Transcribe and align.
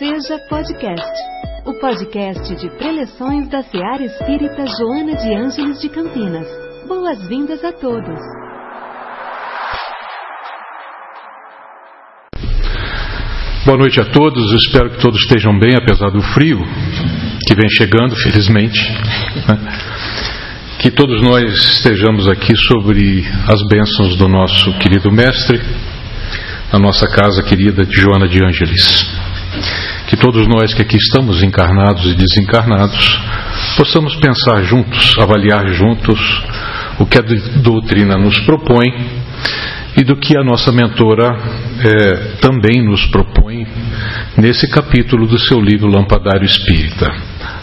Seja 0.00 0.38
Podcast, 0.48 1.12
o 1.66 1.74
podcast 1.74 2.56
de 2.56 2.70
preleções 2.78 3.50
da 3.50 3.62
Seara 3.62 4.02
Espírita 4.02 4.64
Joana 4.64 5.14
de 5.14 5.34
Ângeles 5.34 5.78
de 5.78 5.90
Campinas. 5.90 6.46
Boas-vindas 6.88 7.62
a 7.62 7.70
todos. 7.70 8.18
Boa 13.66 13.76
noite 13.76 14.00
a 14.00 14.06
todos, 14.06 14.64
espero 14.64 14.88
que 14.88 15.02
todos 15.02 15.20
estejam 15.20 15.58
bem, 15.58 15.76
apesar 15.76 16.08
do 16.08 16.22
frio 16.32 16.60
que 17.46 17.54
vem 17.54 17.68
chegando, 17.68 18.16
felizmente. 18.16 18.80
Né? 19.46 19.78
Que 20.78 20.90
todos 20.90 21.20
nós 21.20 21.52
estejamos 21.52 22.26
aqui 22.26 22.56
sobre 22.56 23.22
as 23.46 23.62
bênçãos 23.68 24.16
do 24.16 24.26
nosso 24.26 24.72
querido 24.78 25.12
Mestre, 25.12 25.60
na 26.72 26.78
nossa 26.78 27.06
casa 27.06 27.42
querida 27.42 27.84
de 27.84 28.00
Joana 28.00 28.26
de 28.26 28.42
Ângeles. 28.42 29.10
Que 30.10 30.16
todos 30.16 30.48
nós 30.48 30.74
que 30.74 30.82
aqui 30.82 30.96
estamos 30.96 31.40
encarnados 31.40 32.04
e 32.04 32.16
desencarnados 32.16 33.20
possamos 33.76 34.16
pensar 34.16 34.60
juntos, 34.64 35.14
avaliar 35.16 35.68
juntos 35.68 36.18
o 36.98 37.06
que 37.06 37.16
a 37.16 37.22
doutrina 37.62 38.18
nos 38.18 38.36
propõe 38.40 38.92
e 39.96 40.02
do 40.02 40.16
que 40.16 40.36
a 40.36 40.42
nossa 40.42 40.72
mentora 40.72 41.32
é, 41.78 42.14
também 42.40 42.84
nos 42.84 43.06
propõe 43.06 43.64
nesse 44.36 44.68
capítulo 44.68 45.28
do 45.28 45.38
seu 45.38 45.60
livro 45.60 45.88
Lampadário 45.88 46.44
Espírita. 46.44 47.06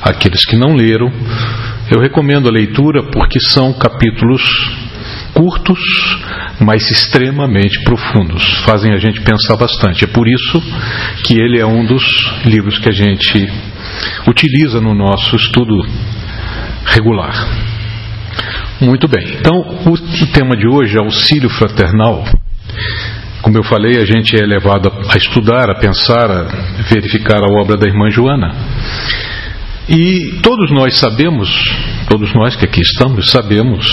Aqueles 0.01 0.45
que 0.45 0.55
não 0.55 0.73
leram, 0.73 1.11
eu 1.91 1.99
recomendo 1.99 2.47
a 2.47 2.51
leitura 2.51 3.03
porque 3.11 3.39
são 3.41 3.73
capítulos 3.73 4.41
curtos, 5.37 5.79
mas 6.59 6.89
extremamente 6.89 7.83
profundos. 7.83 8.43
Fazem 8.65 8.91
a 8.91 8.97
gente 8.97 9.21
pensar 9.21 9.55
bastante. 9.55 10.03
É 10.03 10.07
por 10.07 10.27
isso 10.27 10.61
que 11.23 11.39
ele 11.39 11.59
é 11.59 11.65
um 11.65 11.85
dos 11.85 12.03
livros 12.43 12.79
que 12.79 12.89
a 12.89 12.91
gente 12.91 13.47
utiliza 14.27 14.81
no 14.81 14.95
nosso 14.95 15.35
estudo 15.35 15.75
regular. 16.85 17.35
Muito 18.81 19.07
bem. 19.07 19.37
Então, 19.39 19.59
o 19.85 20.27
tema 20.33 20.55
de 20.55 20.67
hoje 20.67 20.97
é 20.97 20.99
auxílio 20.99 21.49
fraternal. 21.49 22.23
Como 23.41 23.57
eu 23.57 23.63
falei, 23.63 24.01
a 24.01 24.05
gente 24.05 24.35
é 24.35 24.45
levado 24.45 24.91
a 25.09 25.17
estudar, 25.17 25.69
a 25.69 25.75
pensar, 25.75 26.29
a 26.31 26.45
verificar 26.89 27.41
a 27.43 27.61
obra 27.61 27.77
da 27.77 27.87
irmã 27.87 28.09
Joana. 28.09 28.53
E 29.89 30.39
todos 30.41 30.69
nós 30.71 30.97
sabemos, 30.97 31.49
todos 32.09 32.33
nós 32.33 32.57
que 32.57 32.65
aqui 32.65 32.81
estamos, 32.81 33.31
sabemos 33.31 33.85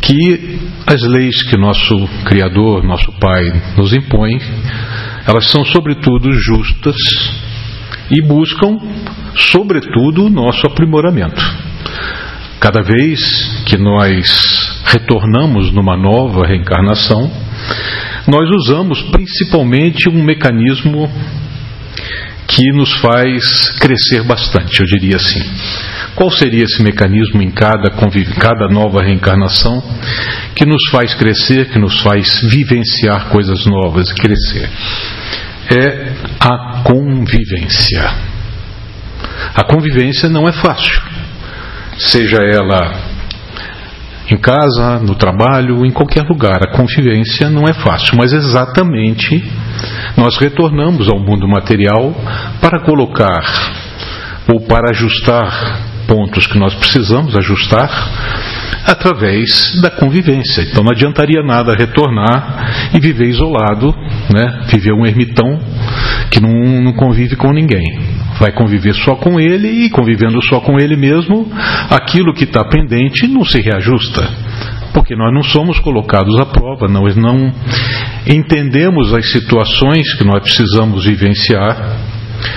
que 0.00 0.58
as 0.86 1.02
leis 1.02 1.42
que 1.42 1.56
nosso 1.56 2.08
Criador, 2.24 2.82
nosso 2.82 3.12
Pai, 3.20 3.42
nos 3.76 3.92
impõe, 3.92 4.40
elas 5.26 5.50
são 5.50 5.64
sobretudo 5.66 6.32
justas 6.32 6.96
e 8.10 8.26
buscam, 8.26 8.78
sobretudo, 9.36 10.26
o 10.26 10.30
nosso 10.30 10.66
aprimoramento. 10.66 11.42
Cada 12.58 12.82
vez 12.82 13.20
que 13.66 13.76
nós 13.76 14.82
retornamos 14.86 15.72
numa 15.72 15.96
nova 15.96 16.46
reencarnação, 16.46 17.30
nós 18.26 18.48
usamos 18.50 19.02
principalmente 19.10 20.08
um 20.08 20.22
mecanismo 20.22 21.10
que 22.46 22.72
nos 22.72 22.92
faz 23.00 23.70
crescer 23.78 24.22
bastante, 24.24 24.80
eu 24.80 24.86
diria 24.86 25.16
assim. 25.16 25.42
Qual 26.14 26.30
seria 26.30 26.64
esse 26.64 26.82
mecanismo 26.82 27.42
em 27.42 27.50
cada, 27.50 27.90
cada 28.38 28.68
nova 28.68 29.02
reencarnação 29.02 29.82
que 30.54 30.66
nos 30.66 30.82
faz 30.90 31.14
crescer, 31.14 31.70
que 31.70 31.78
nos 31.78 32.00
faz 32.00 32.42
vivenciar 32.42 33.28
coisas 33.28 33.64
novas 33.64 34.10
e 34.10 34.14
crescer? 34.14 34.68
É 35.70 36.12
a 36.38 36.82
convivência. 36.82 38.32
A 39.54 39.64
convivência 39.64 40.28
não 40.28 40.46
é 40.46 40.52
fácil, 40.52 41.00
seja 41.98 42.38
ela 42.42 43.11
em 44.30 44.36
casa, 44.36 44.98
no 45.00 45.14
trabalho, 45.14 45.84
em 45.84 45.90
qualquer 45.90 46.22
lugar. 46.22 46.62
A 46.62 46.76
convivência 46.76 47.50
não 47.50 47.64
é 47.64 47.72
fácil, 47.72 48.16
mas 48.16 48.32
exatamente 48.32 49.42
nós 50.16 50.36
retornamos 50.38 51.08
ao 51.08 51.18
mundo 51.18 51.48
material 51.48 52.14
para 52.60 52.80
colocar 52.80 53.42
ou 54.52 54.60
para 54.60 54.90
ajustar 54.90 55.92
pontos 56.06 56.46
que 56.46 56.58
nós 56.58 56.74
precisamos 56.74 57.36
ajustar 57.36 57.90
através 58.86 59.80
da 59.80 59.90
convivência. 59.90 60.62
Então 60.62 60.82
não 60.82 60.92
adiantaria 60.92 61.42
nada 61.42 61.74
retornar 61.74 62.90
e 62.94 63.00
viver 63.00 63.28
isolado, 63.28 63.94
né? 64.32 64.64
viver 64.68 64.92
um 64.92 65.06
ermitão 65.06 65.58
que 66.30 66.40
não, 66.40 66.52
não 66.82 66.92
convive 66.92 67.36
com 67.36 67.52
ninguém. 67.52 67.84
Vai 68.42 68.50
conviver 68.50 68.92
só 68.92 69.14
com 69.14 69.38
ele 69.38 69.68
e 69.68 69.88
convivendo 69.88 70.42
só 70.42 70.58
com 70.58 70.76
ele 70.76 70.96
mesmo, 70.96 71.48
aquilo 71.88 72.34
que 72.34 72.42
está 72.42 72.64
pendente 72.64 73.28
não 73.28 73.44
se 73.44 73.60
reajusta. 73.60 74.20
Porque 74.92 75.14
nós 75.14 75.32
não 75.32 75.44
somos 75.44 75.78
colocados 75.78 76.36
à 76.40 76.46
prova, 76.46 76.88
nós 76.88 77.14
não 77.14 77.52
entendemos 78.26 79.14
as 79.14 79.30
situações 79.30 80.12
que 80.14 80.24
nós 80.24 80.42
precisamos 80.42 81.04
vivenciar 81.04 82.00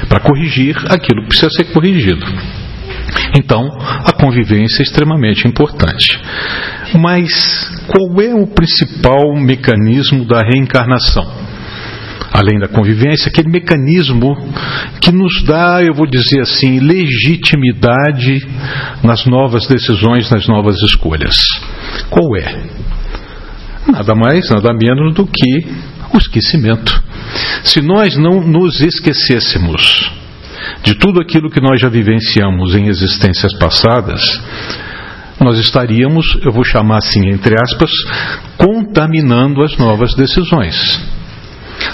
para 0.10 0.22
corrigir 0.22 0.76
aquilo 0.90 1.22
que 1.22 1.28
precisa 1.28 1.52
ser 1.52 1.66
corrigido. 1.66 2.26
Então, 3.38 3.62
a 3.80 4.12
convivência 4.12 4.82
é 4.82 4.86
extremamente 4.86 5.48
importante. 5.48 6.20
Mas 6.96 7.30
qual 7.86 8.22
é 8.22 8.34
o 8.34 8.48
principal 8.48 9.36
mecanismo 9.36 10.26
da 10.26 10.40
reencarnação? 10.40 11.45
Além 12.36 12.60
da 12.60 12.68
convivência, 12.68 13.30
aquele 13.30 13.50
mecanismo 13.50 14.36
que 15.00 15.10
nos 15.10 15.42
dá, 15.44 15.82
eu 15.82 15.94
vou 15.94 16.06
dizer 16.06 16.42
assim, 16.42 16.82
legitimidade 16.82 18.46
nas 19.02 19.26
novas 19.26 19.66
decisões, 19.68 20.30
nas 20.30 20.46
novas 20.46 20.76
escolhas. 20.84 21.38
Qual 22.10 22.36
é? 22.36 22.62
Nada 23.90 24.14
mais, 24.14 24.50
nada 24.50 24.74
menos 24.74 25.16
do 25.16 25.26
que 25.26 25.66
o 26.14 26.18
esquecimento. 26.18 27.02
Se 27.64 27.82
nós 27.82 28.18
não 28.18 28.42
nos 28.42 28.82
esquecêssemos 28.82 30.12
de 30.84 30.94
tudo 30.96 31.22
aquilo 31.22 31.50
que 31.50 31.62
nós 31.62 31.80
já 31.80 31.88
vivenciamos 31.88 32.76
em 32.76 32.88
existências 32.88 33.58
passadas, 33.58 34.22
nós 35.40 35.58
estaríamos, 35.58 36.38
eu 36.44 36.52
vou 36.52 36.66
chamar 36.66 36.98
assim, 36.98 37.30
entre 37.30 37.56
aspas, 37.62 37.92
contaminando 38.58 39.64
as 39.64 39.78
novas 39.78 40.14
decisões. 40.16 41.15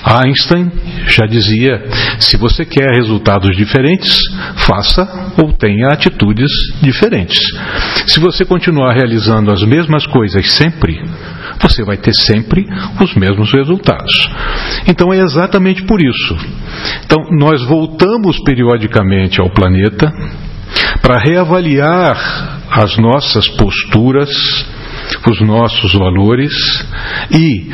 Einstein 0.03 0.72
já 1.08 1.25
dizia: 1.25 1.84
se 2.19 2.38
você 2.38 2.66
quer 2.66 2.92
resultados 2.96 3.56
diferentes, 3.56 4.19
faça 4.58 5.34
ou 5.42 5.53
tenha 5.53 5.88
atitudes 5.90 6.50
diferentes. 6.81 7.40
Se 8.08 8.20
você 8.20 8.46
continuar 8.46 8.94
realizando 8.94 9.52
as 9.52 9.64
mesmas 9.64 10.06
coisas 10.06 10.52
sempre, 10.52 11.02
você 11.62 11.84
vai 11.84 11.97
ter 11.97 12.14
sempre 12.14 12.66
os 13.00 13.14
mesmos 13.16 13.52
resultados. 13.53 14.14
Então 14.88 15.14
é 15.14 15.20
exatamente 15.20 15.84
por 15.84 16.02
isso. 16.02 16.38
Então 17.06 17.24
nós 17.31 17.64
voltamos 17.64 18.41
periodicamente 18.44 19.40
ao 19.40 19.50
planeta 19.50 20.12
para 21.02 21.20
reavaliar 21.20 22.59
as 22.72 22.97
nossas 22.97 23.47
posturas, 23.50 24.30
os 25.30 25.41
nossos 25.41 25.94
valores 25.94 26.53
e 27.30 27.70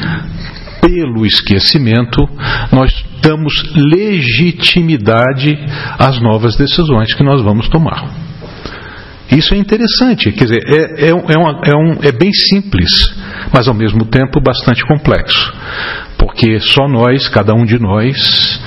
pelo 0.82 1.26
esquecimento, 1.26 2.28
nós 2.72 2.92
damos 3.22 3.54
legitimidade 3.76 5.58
às 5.98 6.20
novas 6.22 6.56
decisões 6.56 7.14
que 7.14 7.24
nós 7.24 7.42
vamos 7.42 7.68
tomar. 7.70 8.28
Isso 9.32 9.54
é 9.54 9.58
interessante, 9.58 10.32
quer 10.32 10.46
dizer, 10.46 10.64
é, 10.68 11.08
é, 11.08 11.10
é, 11.10 11.38
uma, 11.38 11.62
é, 11.66 11.76
um, 11.76 11.98
é 12.02 12.12
bem 12.14 12.32
simples, 12.32 12.90
mas 13.52 13.68
ao 13.68 13.74
mesmo 13.74 14.06
tempo 14.06 14.40
bastante 14.40 14.86
complexo. 14.86 15.54
Porque 16.18 16.60
só 16.60 16.88
nós, 16.88 17.28
cada 17.28 17.54
um 17.54 17.66
de 17.66 17.78
nós, 17.78 18.60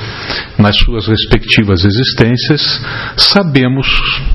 nas 0.58 0.76
suas 0.76 1.08
respectivas 1.08 1.84
existências, 1.84 2.60
sabemos 3.16 3.86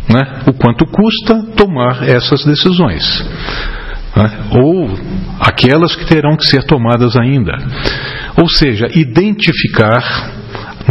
né, 0.10 0.42
o 0.48 0.54
quanto 0.54 0.86
custa 0.88 1.44
tomar 1.56 2.08
essas 2.10 2.44
decisões. 2.44 3.24
Né, 4.16 4.32
ou 4.52 4.88
aquelas 5.40 5.96
que 5.96 6.06
terão 6.06 6.38
que 6.38 6.46
ser 6.46 6.64
tomadas 6.64 7.16
ainda. 7.18 7.54
Ou 8.42 8.48
seja, 8.50 8.88
identificar 8.94 10.34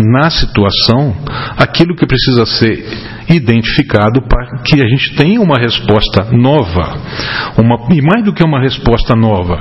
na 0.02 0.28
situação 0.30 1.14
aquilo 1.56 1.94
que 1.94 2.06
precisa 2.06 2.44
ser 2.46 2.84
identificado 3.28 4.22
para 4.22 4.58
que 4.62 4.82
a 4.82 4.88
gente 4.88 5.14
tenha 5.16 5.40
uma 5.40 5.58
resposta 5.58 6.30
nova. 6.32 6.98
Uma, 7.56 7.94
e 7.94 8.02
mais 8.02 8.24
do 8.24 8.32
que 8.32 8.44
uma 8.44 8.60
resposta 8.60 9.14
nova, 9.14 9.60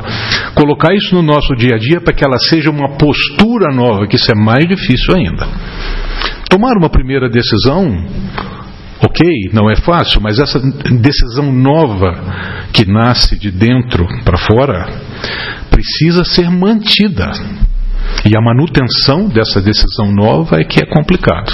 colocar 0.55 0.93
isso 0.93 1.13
no 1.15 1.21
nosso 1.21 1.55
dia 1.55 1.75
a 1.75 1.77
dia 1.77 2.01
para 2.01 2.13
que 2.13 2.25
ela 2.25 2.37
seja 2.37 2.69
uma 2.69 2.97
postura 2.97 3.73
nova, 3.73 4.07
que 4.07 4.15
isso 4.15 4.31
é 4.31 4.35
mais 4.35 4.67
difícil 4.67 5.15
ainda. 5.15 5.47
Tomar 6.49 6.77
uma 6.77 6.89
primeira 6.89 7.29
decisão, 7.29 8.05
ok, 9.03 9.49
não 9.51 9.69
é 9.69 9.75
fácil, 9.75 10.21
mas 10.21 10.39
essa 10.39 10.59
decisão 10.59 11.51
nova 11.51 12.13
que 12.71 12.85
nasce 12.85 13.37
de 13.37 13.51
dentro 13.51 14.07
para 14.23 14.37
fora 14.37 14.87
precisa 15.69 16.23
ser 16.23 16.49
mantida 16.49 17.31
E 18.25 18.37
a 18.37 18.41
manutenção 18.41 19.27
dessa 19.27 19.61
decisão 19.61 20.11
nova 20.11 20.59
é 20.59 20.63
que 20.63 20.81
é 20.81 20.85
complicado, 20.85 21.51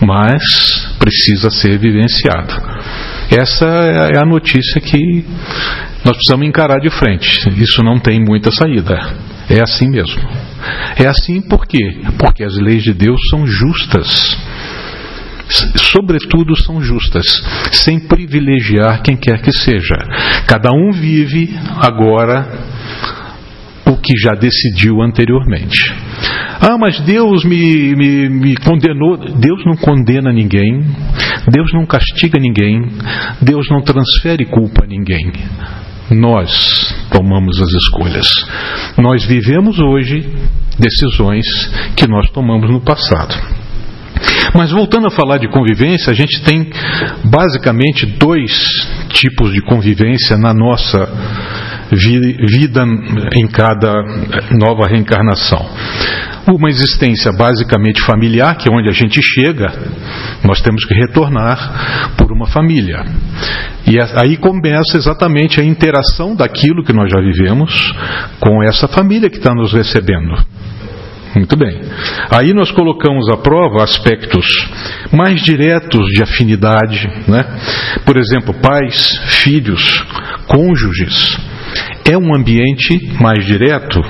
mas 0.00 0.42
precisa 0.98 1.50
ser 1.50 1.78
vivenciado. 1.78 2.54
Essa 3.30 3.66
é 3.66 4.18
a 4.18 4.24
notícia 4.24 4.80
que 4.80 5.24
nós 6.04 6.16
precisamos 6.16 6.46
encarar 6.46 6.78
de 6.78 6.90
frente. 6.90 7.44
Isso 7.60 7.82
não 7.82 7.98
tem 7.98 8.18
muita 8.24 8.50
saída. 8.50 8.98
É 9.50 9.62
assim 9.62 9.90
mesmo. 9.90 10.22
É 10.96 11.06
assim 11.06 11.40
por 11.42 11.66
quê? 11.66 12.00
Porque 12.18 12.44
as 12.44 12.56
leis 12.56 12.82
de 12.82 12.94
Deus 12.94 13.20
são 13.30 13.46
justas. 13.46 14.36
Sobretudo 15.76 16.54
são 16.56 16.80
justas, 16.82 17.24
sem 17.72 17.98
privilegiar 18.00 19.02
quem 19.02 19.16
quer 19.16 19.40
que 19.40 19.52
seja. 19.52 19.96
Cada 20.46 20.70
um 20.70 20.92
vive 20.92 21.56
agora 21.80 22.46
o 23.86 23.96
que 23.96 24.14
já 24.18 24.32
decidiu 24.32 25.00
anteriormente. 25.00 25.78
Ah, 26.60 26.76
mas 26.78 27.00
Deus 27.00 27.44
me, 27.44 27.94
me, 27.94 28.28
me, 28.28 28.56
condenou. 28.56 29.16
Deus 29.16 29.64
não 29.64 29.76
condena 29.76 30.32
ninguém, 30.32 30.84
Deus 31.50 31.72
não 31.72 31.86
castiga 31.86 32.38
ninguém, 32.38 32.82
Deus 33.40 33.68
não 33.70 33.80
transfere 33.80 34.44
culpa 34.44 34.84
a 34.84 34.86
ninguém. 34.86 35.32
Nós 36.10 36.94
tomamos 37.10 37.60
as 37.60 37.68
escolhas. 37.70 38.26
Nós 38.98 39.24
vivemos 39.24 39.78
hoje 39.78 40.26
decisões 40.78 41.46
que 41.96 42.06
nós 42.06 42.30
tomamos 42.30 42.70
no 42.70 42.80
passado. 42.80 43.34
Mas 44.54 44.70
voltando 44.70 45.06
a 45.06 45.10
falar 45.10 45.38
de 45.38 45.48
convivência, 45.48 46.10
a 46.10 46.14
gente 46.14 46.42
tem 46.42 46.70
basicamente 47.24 48.06
dois 48.06 48.52
tipos 49.10 49.52
de 49.52 49.60
convivência 49.62 50.36
na 50.36 50.52
nossa 50.54 51.08
vida 51.92 52.84
em 53.34 53.46
cada 53.48 53.92
nova 54.58 54.86
reencarnação. 54.86 55.64
Uma 56.46 56.70
existência 56.70 57.30
basicamente 57.32 58.02
familiar, 58.02 58.56
que 58.56 58.70
é 58.70 58.72
onde 58.72 58.88
a 58.88 58.92
gente 58.92 59.20
chega, 59.22 59.70
nós 60.42 60.62
temos 60.62 60.84
que 60.84 60.94
retornar 60.94 62.14
por 62.16 62.32
uma 62.32 62.46
família. 62.46 63.04
E 63.86 63.98
aí 64.22 64.36
começa 64.36 64.96
exatamente 64.96 65.60
a 65.60 65.64
interação 65.64 66.34
daquilo 66.34 66.82
que 66.82 66.92
nós 66.92 67.10
já 67.10 67.20
vivemos 67.20 67.92
com 68.40 68.62
essa 68.62 68.88
família 68.88 69.28
que 69.28 69.36
está 69.36 69.54
nos 69.54 69.72
recebendo. 69.72 70.36
Muito 71.34 71.56
bem. 71.56 71.80
Aí 72.30 72.52
nós 72.52 72.70
colocamos 72.70 73.28
à 73.28 73.36
prova 73.36 73.84
aspectos 73.84 74.46
mais 75.12 75.42
diretos 75.42 76.06
de 76.08 76.22
afinidade, 76.22 77.06
né? 77.28 77.44
Por 78.04 78.16
exemplo, 78.16 78.54
pais, 78.54 79.18
filhos, 79.42 80.04
cônjuges. 80.46 81.38
É 82.04 82.16
um 82.16 82.34
ambiente 82.34 83.12
mais 83.20 83.44
direto, 83.44 84.00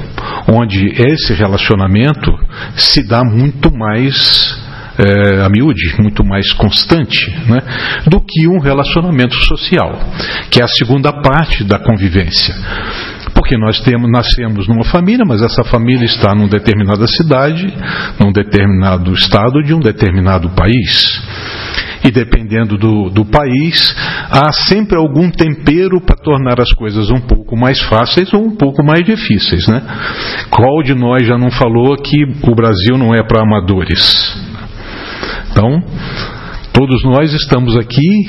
onde 0.49 0.87
esse 0.87 1.35
relacionamento 1.35 2.31
se 2.77 3.07
dá 3.07 3.25
muito 3.25 3.77
mais 3.77 4.57
é, 4.99 5.43
a 5.43 5.49
miúde, 5.49 5.95
muito 6.01 6.25
mais 6.25 6.53
constante, 6.53 7.31
né, 7.49 7.59
do 8.07 8.21
que 8.21 8.49
um 8.49 8.59
relacionamento 8.59 9.35
social, 9.45 9.97
que 10.51 10.61
é 10.61 10.65
a 10.65 10.69
segunda 10.69 11.13
parte 11.13 11.63
da 11.63 11.79
convivência. 11.79 12.55
Porque 13.49 13.57
nós 13.57 13.81
temos, 13.81 14.11
nascemos 14.11 14.69
numa 14.69 14.85
família, 14.85 15.25
mas 15.27 15.41
essa 15.41 15.65
família 15.65 16.05
está 16.05 16.35
numa 16.35 16.49
determinada 16.49 17.07
cidade, 17.07 17.67
num 18.21 18.31
determinado 18.31 19.11
estado 19.15 19.63
de 19.63 19.73
um 19.73 19.81
determinado 19.81 20.51
país. 20.51 21.19
E 22.05 22.11
dependendo 22.11 22.77
do, 22.77 23.09
do 23.09 23.25
país, 23.25 23.97
há 24.31 24.53
sempre 24.53 24.99
algum 24.99 25.31
tempero 25.31 25.99
para 25.99 26.17
tornar 26.17 26.61
as 26.61 26.71
coisas 26.75 27.09
um 27.09 27.23
pouco 27.23 27.57
mais 27.57 27.81
fáceis 27.81 28.31
ou 28.35 28.45
um 28.45 28.55
pouco 28.55 28.85
mais 28.85 29.03
difíceis. 29.03 29.67
Né? 29.67 29.81
Qual 30.51 30.83
de 30.83 30.95
nós 30.95 31.27
já 31.27 31.39
não 31.39 31.51
falou 31.51 31.97
que 31.97 32.23
o 32.43 32.55
Brasil 32.55 32.99
não 32.99 33.15
é 33.15 33.23
para 33.23 33.41
amadores? 33.41 34.37
Então, 35.53 35.83
todos 36.75 37.03
nós 37.03 37.33
estamos 37.33 37.79
aqui 37.79 38.29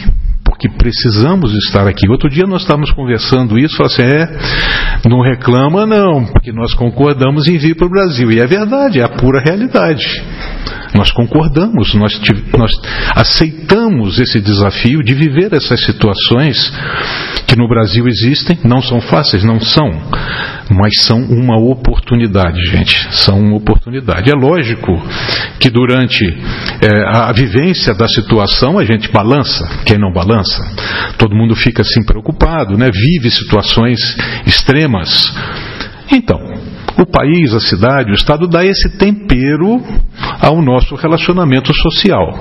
porque 0.60 0.68
precisamos 0.78 1.54
estar 1.66 1.88
aqui. 1.88 2.10
Outro 2.10 2.30
dia 2.30 2.44
nós 2.46 2.64
estávamos 2.64 2.92
conversando 2.92 3.58
isso, 3.58 3.78
falou 3.78 3.92
assim, 3.92 4.04
é, 4.04 5.10
não 5.10 5.22
reclama 5.22 5.86
não, 5.86 6.26
porque 6.26 6.52
nós 6.52 6.74
concordamos 6.74 7.48
em 7.48 7.58
vir 7.58 7.78
para 7.78 7.88
o 7.88 7.90
Brasil. 7.90 8.30
E 8.30 8.42
é 8.42 8.46
verdade, 8.46 9.00
é 9.00 9.04
a 9.04 9.08
pura 9.08 9.40
realidade. 9.40 10.04
Nós 10.94 11.12
concordamos, 11.12 11.94
nós, 11.94 12.20
nós 12.58 12.72
aceitamos 13.16 14.20
esse 14.20 14.40
desafio 14.40 15.00
de 15.04 15.14
viver 15.14 15.54
essas 15.54 15.80
situações 15.86 16.72
que 17.48 17.56
no 17.56 17.68
Brasil 17.68 18.08
existem, 18.08 18.60
não 18.64 18.82
são 18.82 19.00
fáceis, 19.02 19.44
não 19.44 19.60
são, 19.60 19.90
mas 20.70 21.02
são 21.02 21.20
uma 21.22 21.60
oportunidade, 21.60 22.62
gente. 22.72 23.08
São 23.12 23.40
uma 23.40 23.58
oportunidade. 23.58 24.30
É 24.30 24.36
lógico 24.36 24.92
que 25.60 25.70
durante 25.70 26.26
é, 26.26 27.08
a 27.08 27.32
vivência 27.32 27.94
da 27.94 28.08
situação 28.08 28.78
a 28.78 28.86
gente 28.86 29.12
balança, 29.12 29.68
quem 29.86 29.98
não 29.98 30.12
balança? 30.12 30.64
Todo 31.18 31.36
mundo 31.36 31.56
fica 31.56 31.82
assim 31.82 32.04
preocupado, 32.06 32.78
né? 32.78 32.90
vive 32.92 33.30
situações 33.30 34.00
extremas. 34.46 35.34
Então, 36.12 36.40
o 37.04 37.06
país, 37.06 37.54
a 37.54 37.60
cidade, 37.60 38.12
o 38.12 38.16
Estado 38.16 38.48
dá 38.48 38.66
esse 38.66 38.98
tempero 38.98 39.82
ao 40.42 40.62
nosso 40.62 40.96
relacionamento 40.96 41.74
social, 41.74 42.34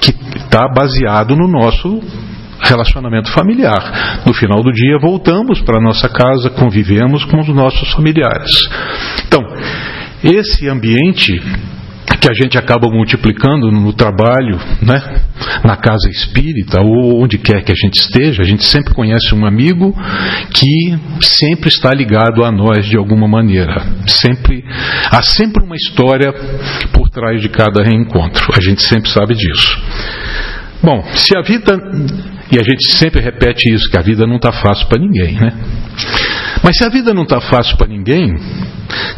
que 0.00 0.10
está 0.36 0.68
baseado 0.68 1.36
no 1.36 1.48
nosso 1.48 2.00
relacionamento 2.60 3.30
familiar. 3.30 4.22
No 4.26 4.32
final 4.32 4.62
do 4.62 4.72
dia, 4.72 4.98
voltamos 4.98 5.60
para 5.60 5.80
nossa 5.80 6.08
casa, 6.08 6.50
convivemos 6.50 7.24
com 7.24 7.38
os 7.40 7.48
nossos 7.48 7.92
familiares. 7.92 8.50
Então, 9.26 9.42
esse 10.22 10.68
ambiente 10.68 11.40
que 12.20 12.30
a 12.30 12.34
gente 12.34 12.56
acaba 12.58 12.88
multiplicando 12.88 13.70
no 13.70 13.92
trabalho, 13.92 14.58
né? 14.82 15.22
na 15.64 15.76
casa 15.76 16.08
espírita 16.08 16.80
ou 16.80 17.22
onde 17.22 17.38
quer 17.38 17.62
que 17.62 17.72
a 17.72 17.74
gente 17.74 17.94
esteja, 17.94 18.42
a 18.42 18.44
gente 18.44 18.64
sempre 18.64 18.94
conhece 18.94 19.34
um 19.34 19.44
amigo 19.44 19.94
que 20.52 20.98
sempre 21.20 21.68
está 21.68 21.92
ligado 21.92 22.44
a 22.44 22.50
nós 22.50 22.86
de 22.86 22.96
alguma 22.96 23.28
maneira. 23.28 23.84
Sempre 24.06 24.64
há 25.10 25.22
sempre 25.22 25.64
uma 25.64 25.76
história 25.76 26.32
por 26.92 27.10
trás 27.10 27.40
de 27.40 27.48
cada 27.48 27.82
reencontro. 27.82 28.52
A 28.54 28.60
gente 28.60 28.82
sempre 28.82 29.10
sabe 29.10 29.34
disso. 29.34 29.82
Bom, 30.82 31.02
se 31.14 31.36
a 31.36 31.42
vida 31.42 31.78
e 32.50 32.58
a 32.58 32.62
gente 32.62 32.92
sempre 32.92 33.20
repete 33.20 33.72
isso 33.72 33.90
que 33.90 33.98
a 33.98 34.02
vida 34.02 34.26
não 34.26 34.36
está 34.36 34.52
fácil 34.52 34.86
para 34.86 35.00
ninguém, 35.00 35.34
né? 35.34 35.52
Mas 36.62 36.76
se 36.76 36.84
a 36.84 36.88
vida 36.88 37.12
não 37.12 37.24
está 37.24 37.40
fácil 37.40 37.76
para 37.76 37.88
ninguém, 37.88 38.34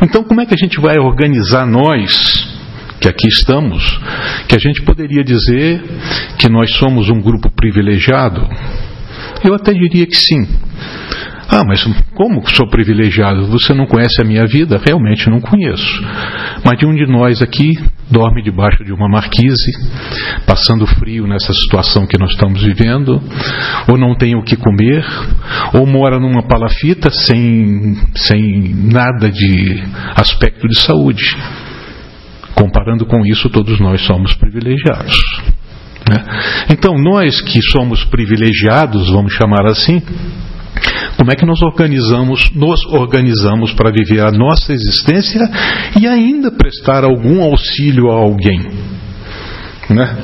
então 0.02 0.22
como 0.24 0.40
é 0.40 0.46
que 0.46 0.54
a 0.54 0.56
gente 0.56 0.80
vai 0.80 0.98
organizar 0.98 1.66
nós 1.66 2.57
que 3.00 3.08
aqui 3.08 3.28
estamos, 3.28 3.82
que 4.48 4.54
a 4.54 4.58
gente 4.58 4.82
poderia 4.82 5.22
dizer 5.22 5.82
que 6.38 6.48
nós 6.48 6.70
somos 6.76 7.08
um 7.08 7.20
grupo 7.20 7.50
privilegiado? 7.50 8.46
Eu 9.44 9.54
até 9.54 9.72
diria 9.72 10.06
que 10.06 10.16
sim. 10.16 10.46
Ah, 11.50 11.64
mas 11.66 11.82
como 12.14 12.46
sou 12.50 12.68
privilegiado? 12.68 13.46
Você 13.46 13.72
não 13.72 13.86
conhece 13.86 14.20
a 14.20 14.24
minha 14.24 14.46
vida? 14.46 14.78
Realmente 14.84 15.30
não 15.30 15.40
conheço. 15.40 16.02
Mas 16.62 16.78
de 16.78 16.84
um 16.84 16.94
de 16.94 17.06
nós 17.06 17.40
aqui 17.40 17.72
dorme 18.10 18.42
debaixo 18.42 18.84
de 18.84 18.92
uma 18.92 19.08
marquise, 19.08 19.72
passando 20.46 20.86
frio 20.86 21.26
nessa 21.26 21.52
situação 21.54 22.06
que 22.06 22.18
nós 22.18 22.30
estamos 22.32 22.62
vivendo, 22.62 23.22
ou 23.88 23.96
não 23.96 24.14
tem 24.14 24.36
o 24.36 24.42
que 24.42 24.56
comer, 24.56 25.04
ou 25.72 25.86
mora 25.86 26.18
numa 26.18 26.46
palafita 26.46 27.10
sem, 27.10 27.96
sem 28.14 28.74
nada 28.92 29.30
de 29.30 29.82
aspecto 30.16 30.68
de 30.68 30.78
saúde. 30.80 31.34
Comparando 32.58 33.06
com 33.06 33.24
isso, 33.24 33.48
todos 33.48 33.78
nós 33.78 34.00
somos 34.02 34.34
privilegiados. 34.34 35.16
Né? 36.08 36.24
Então, 36.70 36.94
nós 36.98 37.40
que 37.40 37.60
somos 37.62 38.04
privilegiados, 38.04 39.08
vamos 39.10 39.32
chamar 39.32 39.66
assim, 39.66 40.02
como 41.16 41.30
é 41.30 41.36
que 41.36 41.46
nós 41.46 41.62
organizamos, 41.62 42.50
nos 42.54 42.84
organizamos 42.86 43.72
para 43.72 43.92
viver 43.92 44.20
a 44.20 44.32
nossa 44.32 44.72
existência 44.72 45.40
e 46.00 46.06
ainda 46.06 46.50
prestar 46.50 47.04
algum 47.04 47.42
auxílio 47.42 48.10
a 48.10 48.14
alguém? 48.14 48.60
Né? 49.90 50.16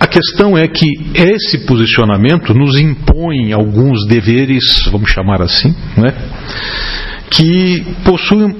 A 0.00 0.06
questão 0.06 0.56
é 0.56 0.66
que 0.66 0.86
esse 1.14 1.66
posicionamento 1.66 2.52
nos 2.54 2.78
impõe 2.80 3.52
alguns 3.52 4.06
deveres, 4.06 4.88
vamos 4.90 5.10
chamar 5.10 5.42
assim, 5.42 5.74
né? 5.96 6.14
Que 7.30 7.84
possuem 8.04 8.52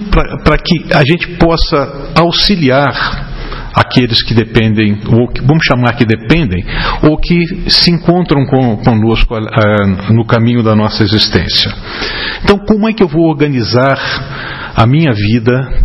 para 0.44 0.56
que 0.58 0.94
a 0.94 1.02
gente 1.04 1.36
possa 1.36 2.12
auxiliar 2.16 3.28
aqueles 3.74 4.22
que 4.22 4.34
dependem, 4.34 4.98
ou 5.06 5.28
que, 5.28 5.40
vamos 5.40 5.62
chamar 5.64 5.94
que 5.94 6.04
dependem, 6.04 6.64
ou 7.02 7.16
que 7.16 7.70
se 7.70 7.90
encontram 7.90 8.44
com, 8.46 8.76
conosco 8.78 9.34
uh, 9.34 10.12
no 10.12 10.24
caminho 10.24 10.62
da 10.62 10.74
nossa 10.74 11.02
existência. 11.02 11.72
Então, 12.44 12.58
como 12.58 12.88
é 12.88 12.92
que 12.92 13.02
eu 13.02 13.08
vou 13.08 13.28
organizar 13.28 13.98
a 14.76 14.86
minha 14.86 15.12
vida 15.12 15.82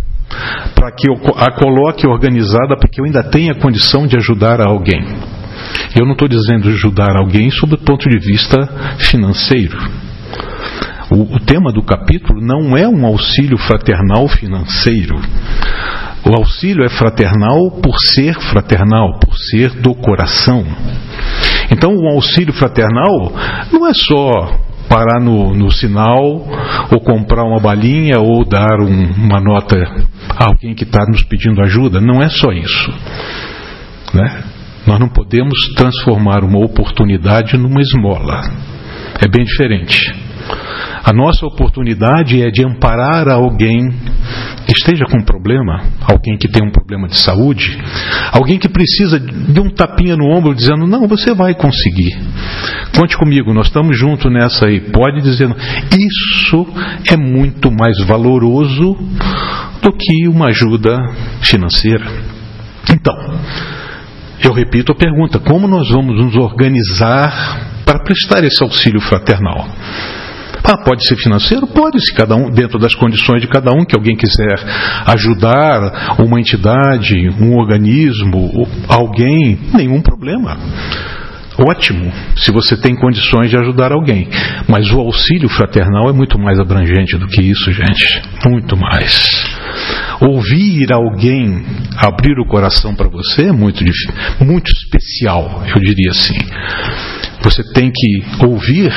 para 0.74 0.92
que 0.92 1.08
eu 1.08 1.14
a 1.36 1.52
coloque 1.52 2.06
organizada 2.06 2.76
para 2.76 2.88
que 2.90 3.00
eu 3.00 3.04
ainda 3.04 3.22
tenha 3.22 3.54
condição 3.54 4.06
de 4.06 4.16
ajudar 4.16 4.60
alguém? 4.60 5.02
Eu 5.94 6.04
não 6.04 6.12
estou 6.12 6.28
dizendo 6.28 6.68
ajudar 6.68 7.16
alguém 7.16 7.50
sob 7.50 7.74
o 7.74 7.78
ponto 7.78 8.08
de 8.08 8.18
vista 8.18 8.58
financeiro. 8.98 9.78
O, 11.16 11.36
o, 11.36 11.40
tema 11.40 11.72
do 11.72 11.82
capítulo 11.82 12.42
não 12.42 12.76
é 12.76 12.86
um 12.86 13.06
auxílio 13.06 13.56
fraternal 13.56 14.28
financeiro. 14.28 15.16
O 16.26 16.34
auxílio 16.38 16.84
é 16.84 16.90
fraternal 16.90 17.70
por 17.82 17.98
ser 17.98 18.34
fraternal, 18.34 19.18
por 19.18 19.34
ser 19.34 19.70
do 19.80 19.94
coração. 19.94 20.62
Então, 21.70 21.94
o 21.94 22.06
auxílio 22.12 22.52
fraternal 22.52 23.32
não 23.72 23.86
é 23.86 23.94
só 23.94 24.60
parar 24.90 25.18
no, 25.18 25.54
no 25.54 25.70
sinal, 25.70 26.46
ou 26.92 27.00
comprar 27.00 27.44
uma 27.44 27.60
balinha, 27.60 28.18
ou 28.20 28.44
dar 28.44 28.78
um, 28.80 29.12
uma 29.16 29.40
nota 29.40 29.76
a 30.38 30.44
alguém 30.50 30.74
que 30.74 30.84
está 30.84 31.06
nos 31.08 31.22
pedindo 31.22 31.62
ajuda. 31.62 31.98
Não 31.98 32.20
é 32.20 32.28
só 32.28 32.52
isso. 32.52 32.92
Né? 34.12 34.44
Nós 34.86 35.00
não 35.00 35.08
podemos 35.08 35.72
transformar 35.74 36.44
uma 36.44 36.58
oportunidade 36.58 37.56
numa 37.56 37.80
esmola. 37.80 38.42
É 39.18 39.26
bem 39.26 39.44
diferente. 39.44 40.25
A 41.04 41.12
nossa 41.12 41.46
oportunidade 41.46 42.42
é 42.42 42.50
de 42.50 42.64
amparar 42.64 43.28
alguém 43.28 43.92
que 44.66 44.72
esteja 44.72 45.04
com 45.04 45.18
um 45.18 45.24
problema, 45.24 45.84
alguém 46.02 46.36
que 46.36 46.48
tem 46.48 46.66
um 46.66 46.72
problema 46.72 47.06
de 47.06 47.16
saúde, 47.16 47.78
alguém 48.32 48.58
que 48.58 48.68
precisa 48.68 49.20
de 49.20 49.60
um 49.60 49.70
tapinha 49.70 50.16
no 50.16 50.26
ombro 50.26 50.54
dizendo: 50.54 50.86
Não, 50.86 51.06
você 51.06 51.32
vai 51.32 51.54
conseguir. 51.54 52.18
Conte 52.96 53.16
comigo, 53.16 53.54
nós 53.54 53.66
estamos 53.66 53.96
juntos 53.96 54.32
nessa 54.32 54.66
aí. 54.66 54.80
Pode 54.80 55.22
dizer. 55.22 55.48
Isso 55.96 56.66
é 57.10 57.16
muito 57.16 57.70
mais 57.70 58.04
valoroso 58.04 58.96
do 59.82 59.92
que 59.92 60.26
uma 60.28 60.48
ajuda 60.48 60.98
financeira. 61.42 62.04
Então, 62.92 63.14
eu 64.42 64.52
repito 64.52 64.92
a 64.92 64.94
pergunta: 64.96 65.38
como 65.38 65.68
nós 65.68 65.88
vamos 65.90 66.16
nos 66.16 66.34
organizar 66.34 67.82
para 67.84 68.02
prestar 68.02 68.42
esse 68.42 68.62
auxílio 68.62 69.00
fraternal? 69.00 69.68
Ah, 70.68 70.78
pode 70.78 71.06
ser 71.06 71.16
financeiro? 71.16 71.66
Pode, 71.68 72.00
se 72.04 72.12
cada 72.12 72.34
um, 72.34 72.50
dentro 72.50 72.78
das 72.78 72.94
condições 72.94 73.40
de 73.40 73.46
cada 73.46 73.72
um, 73.72 73.84
que 73.84 73.96
alguém 73.96 74.16
quiser 74.16 74.58
ajudar 75.06 76.16
uma 76.18 76.40
entidade, 76.40 77.14
um 77.40 77.56
organismo, 77.56 78.66
alguém, 78.88 79.58
nenhum 79.72 80.02
problema. 80.02 80.58
Ótimo, 81.58 82.12
se 82.36 82.50
você 82.50 82.76
tem 82.76 82.94
condições 82.94 83.48
de 83.48 83.56
ajudar 83.56 83.92
alguém. 83.92 84.28
Mas 84.68 84.90
o 84.90 85.00
auxílio 85.00 85.48
fraternal 85.48 86.10
é 86.10 86.12
muito 86.12 86.38
mais 86.38 86.58
abrangente 86.58 87.16
do 87.16 87.26
que 87.28 87.40
isso, 87.40 87.72
gente. 87.72 88.22
Muito 88.46 88.76
mais. 88.76 89.56
Ouvir 90.20 90.92
alguém 90.92 91.64
abrir 91.96 92.38
o 92.38 92.46
coração 92.46 92.94
para 92.94 93.08
você 93.08 93.46
é 93.46 93.52
muito, 93.52 93.82
muito 94.40 94.70
especial, 94.70 95.62
eu 95.66 95.80
diria 95.80 96.10
assim. 96.10 96.36
Você 97.46 97.62
tem 97.72 97.92
que 97.94 98.44
ouvir 98.44 98.92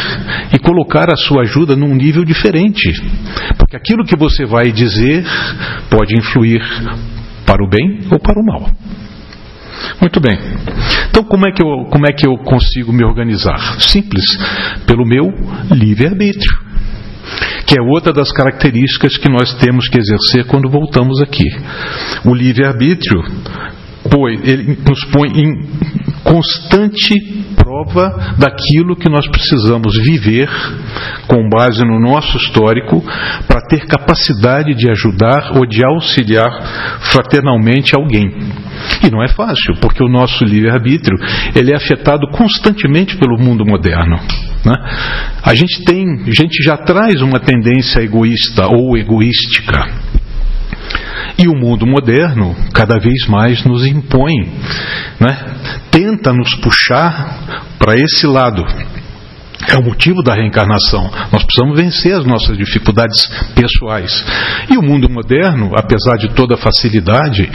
e 0.51 0.57
colocar 0.57 1.07
a 1.13 1.15
sua 1.15 1.43
ajuda 1.43 1.75
num 1.75 1.93
nível 1.93 2.25
diferente. 2.25 2.89
Porque 3.59 3.77
aquilo 3.77 4.03
que 4.03 4.15
você 4.15 4.43
vai 4.43 4.71
dizer 4.71 5.23
pode 5.87 6.17
influir 6.17 6.59
para 7.45 7.63
o 7.63 7.69
bem 7.69 7.99
ou 8.11 8.19
para 8.19 8.39
o 8.39 8.43
mal. 8.43 8.71
Muito 10.01 10.19
bem. 10.19 10.35
Então, 11.11 11.23
como 11.23 11.47
é 11.47 11.51
que 11.51 11.61
eu, 11.61 11.85
como 11.91 12.07
é 12.07 12.11
que 12.11 12.25
eu 12.25 12.37
consigo 12.39 12.91
me 12.91 13.05
organizar? 13.05 13.79
Simples, 13.79 14.25
pelo 14.87 15.05
meu 15.05 15.27
livre-arbítrio, 15.69 16.57
que 17.67 17.77
é 17.77 17.83
outra 17.83 18.11
das 18.11 18.31
características 18.31 19.15
que 19.17 19.29
nós 19.29 19.53
temos 19.59 19.87
que 19.89 19.99
exercer 19.99 20.47
quando 20.47 20.71
voltamos 20.71 21.21
aqui. 21.21 21.45
O 22.25 22.33
livre-arbítrio 22.33 23.21
ele 24.43 24.77
nos 24.87 25.03
põe 25.05 25.29
em 25.29 25.69
constante 26.23 27.39
prova 27.55 28.35
daquilo 28.37 28.95
que 28.95 29.09
nós 29.09 29.27
precisamos 29.27 29.93
viver 30.03 30.49
com 31.27 31.47
base 31.49 31.83
no 31.83 31.99
nosso 31.99 32.37
histórico 32.37 33.03
para 33.47 33.61
ter 33.67 33.85
capacidade 33.85 34.73
de 34.75 34.89
ajudar 34.89 35.51
ou 35.55 35.65
de 35.65 35.85
auxiliar 35.85 36.49
fraternalmente 37.11 37.95
alguém. 37.95 38.27
E 39.03 39.11
não 39.11 39.23
é 39.23 39.27
fácil, 39.27 39.75
porque 39.81 40.03
o 40.03 40.09
nosso 40.09 40.43
livre-arbítrio 40.43 41.17
ele 41.55 41.71
é 41.71 41.75
afetado 41.75 42.27
constantemente 42.31 43.17
pelo 43.17 43.37
mundo 43.37 43.65
moderno. 43.65 44.17
Né? 44.65 44.73
A 45.43 45.53
gente 45.53 45.83
tem, 45.85 46.05
a 46.27 46.31
gente 46.31 46.63
já 46.63 46.77
traz 46.77 47.21
uma 47.21 47.39
tendência 47.39 48.01
egoísta 48.01 48.67
ou 48.67 48.97
egoística. 48.97 50.08
E 51.41 51.47
o 51.47 51.53
mundo 51.55 51.87
moderno 51.87 52.53
cada 52.73 52.99
vez 52.99 53.25
mais 53.27 53.63
nos 53.63 53.85
impõe, 53.87 54.35
né? 55.19 55.37
tenta 55.89 56.33
nos 56.33 56.53
puxar 56.55 57.63
para 57.79 57.95
esse 57.95 58.27
lado. 58.27 58.61
É 59.71 59.77
o 59.77 59.83
motivo 59.83 60.23
da 60.23 60.33
reencarnação. 60.33 61.09
Nós 61.31 61.43
precisamos 61.43 61.79
vencer 61.79 62.13
as 62.13 62.25
nossas 62.25 62.57
dificuldades 62.57 63.27
pessoais. 63.53 64.25
E 64.69 64.77
o 64.77 64.81
mundo 64.81 65.07
moderno, 65.09 65.71
apesar 65.75 66.17
de 66.17 66.29
toda 66.33 66.55
a 66.55 66.57
facilidade, 66.57 67.49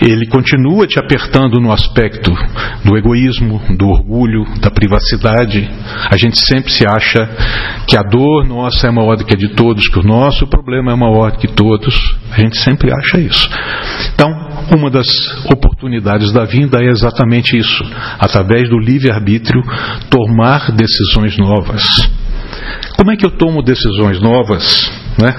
ele 0.00 0.26
continua 0.26 0.86
te 0.86 0.98
apertando 0.98 1.60
no 1.60 1.72
aspecto 1.72 2.30
do 2.84 2.96
egoísmo, 2.96 3.60
do 3.76 3.86
orgulho, 3.86 4.44
da 4.60 4.70
privacidade. 4.70 5.68
A 6.10 6.16
gente 6.16 6.38
sempre 6.38 6.70
se 6.72 6.86
acha 6.86 7.28
que 7.86 7.96
a 7.96 8.02
dor 8.02 8.46
nossa 8.46 8.86
é 8.86 8.90
maior 8.90 9.16
do 9.16 9.24
que 9.24 9.34
a 9.34 9.38
de 9.38 9.54
todos, 9.54 9.88
que 9.88 9.98
o 9.98 10.06
nosso 10.06 10.46
problema 10.46 10.92
é 10.92 10.96
maior 10.96 11.32
do 11.32 11.38
que 11.38 11.48
todos. 11.48 11.94
A 12.30 12.40
gente 12.40 12.58
sempre 12.58 12.90
acha 12.92 13.18
isso. 13.18 13.48
Então, 14.14 14.30
uma 14.74 14.90
das 14.90 15.06
oportunidades 15.50 16.32
da 16.32 16.44
vinda 16.44 16.78
é 16.82 16.88
exatamente 16.88 17.56
isso, 17.56 17.84
através 18.18 18.68
do 18.68 18.78
livre-arbítrio, 18.78 19.62
tomar 20.10 20.72
decisões 20.72 21.36
novas. 21.36 21.82
Como 22.96 23.12
é 23.12 23.16
que 23.16 23.26
eu 23.26 23.30
tomo 23.30 23.62
decisões 23.62 24.20
novas, 24.20 24.90
né? 25.20 25.32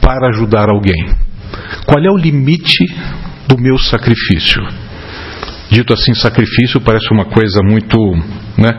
Para 0.00 0.28
ajudar 0.30 0.68
alguém. 0.68 1.14
Qual 1.86 2.04
é 2.04 2.10
o 2.10 2.16
limite 2.16 2.84
do 3.48 3.58
meu 3.58 3.78
sacrifício? 3.78 4.62
Dito 5.70 5.92
assim, 5.92 6.12
sacrifício 6.14 6.80
parece 6.80 7.06
uma 7.12 7.24
coisa 7.24 7.60
muito, 7.62 7.96
né, 8.58 8.70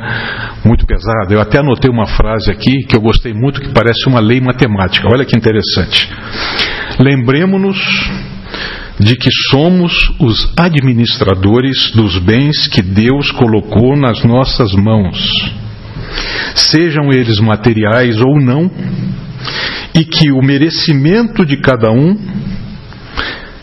muito 0.66 0.86
pesada. 0.86 1.34
Eu 1.34 1.40
até 1.40 1.60
anotei 1.60 1.90
uma 1.90 2.06
frase 2.06 2.52
aqui 2.52 2.84
que 2.86 2.96
eu 2.96 3.02
gostei 3.02 3.34
muito, 3.34 3.62
que 3.62 3.70
parece 3.70 4.08
uma 4.08 4.20
lei 4.20 4.42
matemática. 4.42 5.08
Olha 5.10 5.24
que 5.24 5.36
interessante. 5.36 6.10
Lembremos-nos 7.02 7.78
de 9.00 9.16
que 9.16 9.30
somos 9.50 9.92
os 10.20 10.54
administradores 10.56 11.92
dos 11.96 12.20
bens 12.20 12.68
que 12.68 12.84
Deus 12.84 13.32
colocou 13.32 13.98
nas 13.98 14.24
nossas 14.24 14.72
mãos, 14.74 15.18
sejam 16.54 17.12
eles 17.12 17.40
materiais 17.40 18.22
ou 18.22 18.40
não, 18.40 18.70
e 19.96 20.06
que 20.06 20.32
o 20.32 20.44
merecimento 20.44 21.44
de 21.44 21.58
cada 21.58 21.92
um 21.92 22.16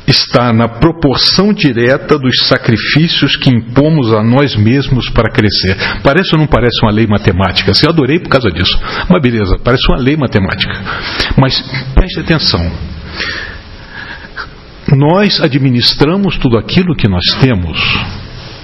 está 0.08 0.52
na 0.52 0.66
proporção 0.66 1.52
direta 1.52 2.18
dos 2.18 2.48
sacrifícios 2.48 3.36
que 3.36 3.50
impomos 3.50 4.12
a 4.12 4.22
nós 4.24 4.56
mesmos 4.56 5.08
para 5.10 5.30
crescer. 5.30 5.76
Parece 6.02 6.34
ou 6.34 6.40
não 6.40 6.46
parece 6.46 6.80
uma 6.82 6.90
lei 6.90 7.06
matemática? 7.06 7.70
Assim, 7.70 7.86
eu 7.86 7.92
adorei 7.92 8.18
por 8.18 8.30
causa 8.30 8.48
disso. 8.50 8.76
Mas 9.08 9.22
beleza, 9.22 9.58
parece 9.62 9.86
uma 9.90 9.98
lei 9.98 10.16
matemática. 10.16 10.72
Mas 11.36 11.62
preste 11.94 12.20
atenção. 12.20 12.97
Nós 14.96 15.40
administramos 15.40 16.38
tudo 16.38 16.56
aquilo 16.56 16.96
que 16.96 17.08
nós 17.08 17.24
temos. 17.40 17.78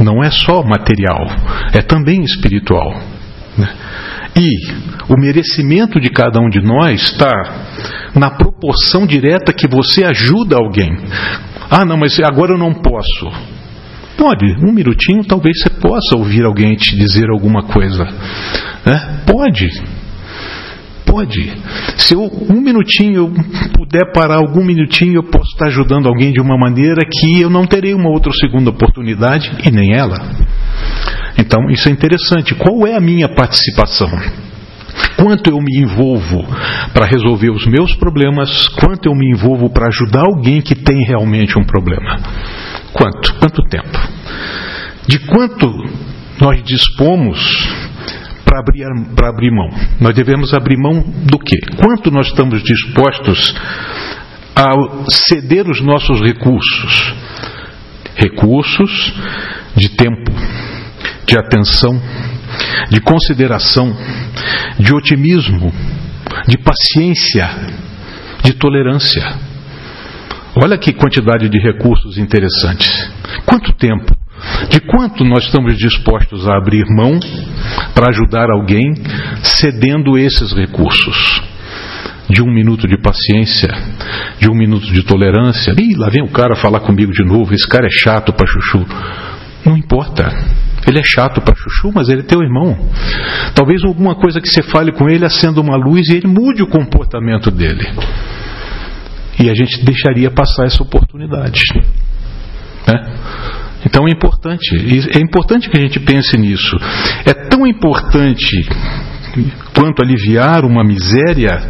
Não 0.01 0.23
é 0.23 0.31
só 0.31 0.63
material, 0.63 1.27
é 1.73 1.83
também 1.83 2.23
espiritual. 2.23 2.93
Né? 3.57 3.69
E 4.37 5.13
o 5.13 5.17
merecimento 5.17 6.01
de 6.01 6.11
cada 6.11 6.41
um 6.41 6.49
de 6.49 6.61
nós 6.61 7.03
está 7.03 7.31
na 8.15 8.31
proporção 8.31 9.07
direta 9.07 9.53
que 9.53 9.69
você 9.69 10.05
ajuda 10.05 10.57
alguém. 10.57 10.91
Ah, 11.71 11.85
não, 11.85 11.97
mas 11.97 12.19
agora 12.21 12.53
eu 12.53 12.59
não 12.59 12.73
posso. 12.73 13.31
Pode, 14.17 14.47
um 14.67 14.73
minutinho 14.73 15.25
talvez 15.25 15.59
você 15.59 15.71
possa 15.71 16.17
ouvir 16.17 16.45
alguém 16.45 16.75
te 16.77 16.97
dizer 16.97 17.29
alguma 17.31 17.65
coisa. 17.65 18.05
Né? 18.85 19.23
Pode. 19.27 19.69
Pode. 21.15 21.49
Se 21.97 22.13
eu, 22.13 22.23
um 22.51 22.61
minutinho 22.61 23.15
eu 23.15 23.33
puder 23.73 24.11
parar 24.13 24.39
algum 24.39 24.65
minutinho, 24.65 25.15
eu 25.15 25.23
posso 25.23 25.53
estar 25.53 25.67
ajudando 25.67 26.09
alguém 26.09 26.33
de 26.33 26.41
uma 26.41 26.59
maneira 26.59 27.03
que 27.09 27.41
eu 27.41 27.49
não 27.49 27.65
terei 27.65 27.95
uma 27.95 28.11
outra 28.11 28.33
segunda 28.33 28.71
oportunidade 28.71 29.49
e 29.65 29.71
nem 29.71 29.95
ela. 29.95 30.17
Então, 31.39 31.71
isso 31.71 31.89
é 31.89 31.93
interessante. 31.93 32.57
Qual 32.57 32.85
é 32.85 32.97
a 32.97 33.01
minha 33.01 33.29
participação? 33.29 34.11
Quanto 35.17 35.51
eu 35.51 35.59
me 35.61 35.83
envolvo 35.83 36.45
para 36.93 37.07
resolver 37.07 37.51
os 37.51 37.65
meus 37.65 37.95
problemas? 37.95 38.67
Quanto 38.67 39.09
eu 39.09 39.15
me 39.15 39.31
envolvo 39.31 39.71
para 39.71 39.87
ajudar 39.87 40.23
alguém 40.23 40.61
que 40.61 40.75
tem 40.75 41.05
realmente 41.05 41.57
um 41.57 41.65
problema? 41.65 42.19
Quanto? 42.93 43.35
Quanto 43.35 43.63
tempo? 43.69 43.99
De 45.07 45.21
quanto 45.21 45.73
nós 46.41 46.61
dispomos 46.65 47.39
para 48.55 48.61
abrir, 48.61 49.15
para 49.17 49.29
abrir 49.29 49.51
mão? 49.51 49.69
Nós 50.01 50.15
devemos 50.15 50.55
abrir 50.55 50.77
mão 50.77 51.01
do 51.01 51.39
quê? 51.39 51.57
Quanto 51.77 52.11
nós 52.11 52.29
estamos 52.29 52.63
dispostos 52.63 53.55
a 54.55 54.71
ceder 55.11 55.69
os 55.69 55.81
nossos 55.81 56.21
recursos? 56.21 57.15
Recursos 58.15 59.13
de 59.77 59.89
tempo, 59.89 60.31
de 61.27 61.37
atenção, 61.37 62.01
de 62.91 63.01
consideração, 63.01 63.93
de 64.79 64.95
otimismo, 64.95 65.73
de 66.47 66.57
paciência, 66.59 67.49
de 68.45 68.53
tolerância. 68.53 69.37
Olha 70.63 70.79
que 70.79 70.93
quantidade 70.93 71.49
de 71.49 71.59
recursos 71.59 72.17
interessantes. 72.17 73.11
Quanto 73.45 73.73
tempo? 73.73 74.24
De 74.71 74.81
quanto 74.81 75.25
nós 75.25 75.45
estamos 75.45 75.77
dispostos 75.77 76.49
a 76.49 76.57
abrir 76.57 76.85
mão 76.89 77.19
para 77.95 78.11
ajudar 78.11 78.51
alguém 78.51 78.95
cedendo 79.43 80.19
esses 80.19 80.53
recursos? 80.53 81.43
De 82.29 82.43
um 82.43 82.53
minuto 82.53 82.89
de 82.89 82.97
paciência, 82.97 83.69
de 84.39 84.51
um 84.51 84.55
minuto 84.55 84.87
de 84.87 85.03
tolerância. 85.03 85.75
Ih, 85.79 85.95
lá 85.97 86.09
vem 86.09 86.23
o 86.23 86.31
cara 86.31 86.57
falar 86.57 86.81
comigo 86.81 87.13
de 87.13 87.25
novo, 87.25 87.53
esse 87.55 87.69
cara 87.69 87.87
é 87.87 87.91
chato 87.91 88.33
para 88.33 88.47
chuchu. 88.47 88.85
Não 89.65 89.77
importa. 89.77 90.33
Ele 90.87 90.99
é 90.99 91.03
chato 91.03 91.41
para 91.41 91.55
chuchu, 91.55 91.93
mas 91.95 92.09
ele 92.09 92.21
é 92.21 92.25
teu 92.25 92.43
irmão. 92.43 92.77
Talvez 93.55 93.83
alguma 93.85 94.15
coisa 94.15 94.41
que 94.41 94.49
você 94.49 94.63
fale 94.63 94.93
com 94.93 95.09
ele 95.09 95.25
acenda 95.25 95.61
uma 95.61 95.77
luz 95.77 96.09
e 96.09 96.17
ele 96.17 96.27
mude 96.27 96.63
o 96.63 96.67
comportamento 96.67 97.51
dele. 97.51 97.87
E 99.41 99.49
a 99.49 99.55
gente 99.55 99.85
deixaria 99.85 100.31
passar 100.31 100.67
essa 100.67 100.83
oportunidade. 100.83 101.63
Né? 102.87 103.14
Então 103.87 104.07
é 104.09 104.11
importante, 104.11 104.71
é 105.15 105.21
importante 105.21 105.69
que 105.69 105.77
a 105.77 105.81
gente 105.81 106.01
pense 106.01 106.37
nisso. 106.39 106.77
É 107.27 107.33
tão 107.49 107.67
importante 107.67 108.67
quanto 109.75 110.03
aliviar 110.03 110.65
uma 110.65 110.85
miséria 110.85 111.61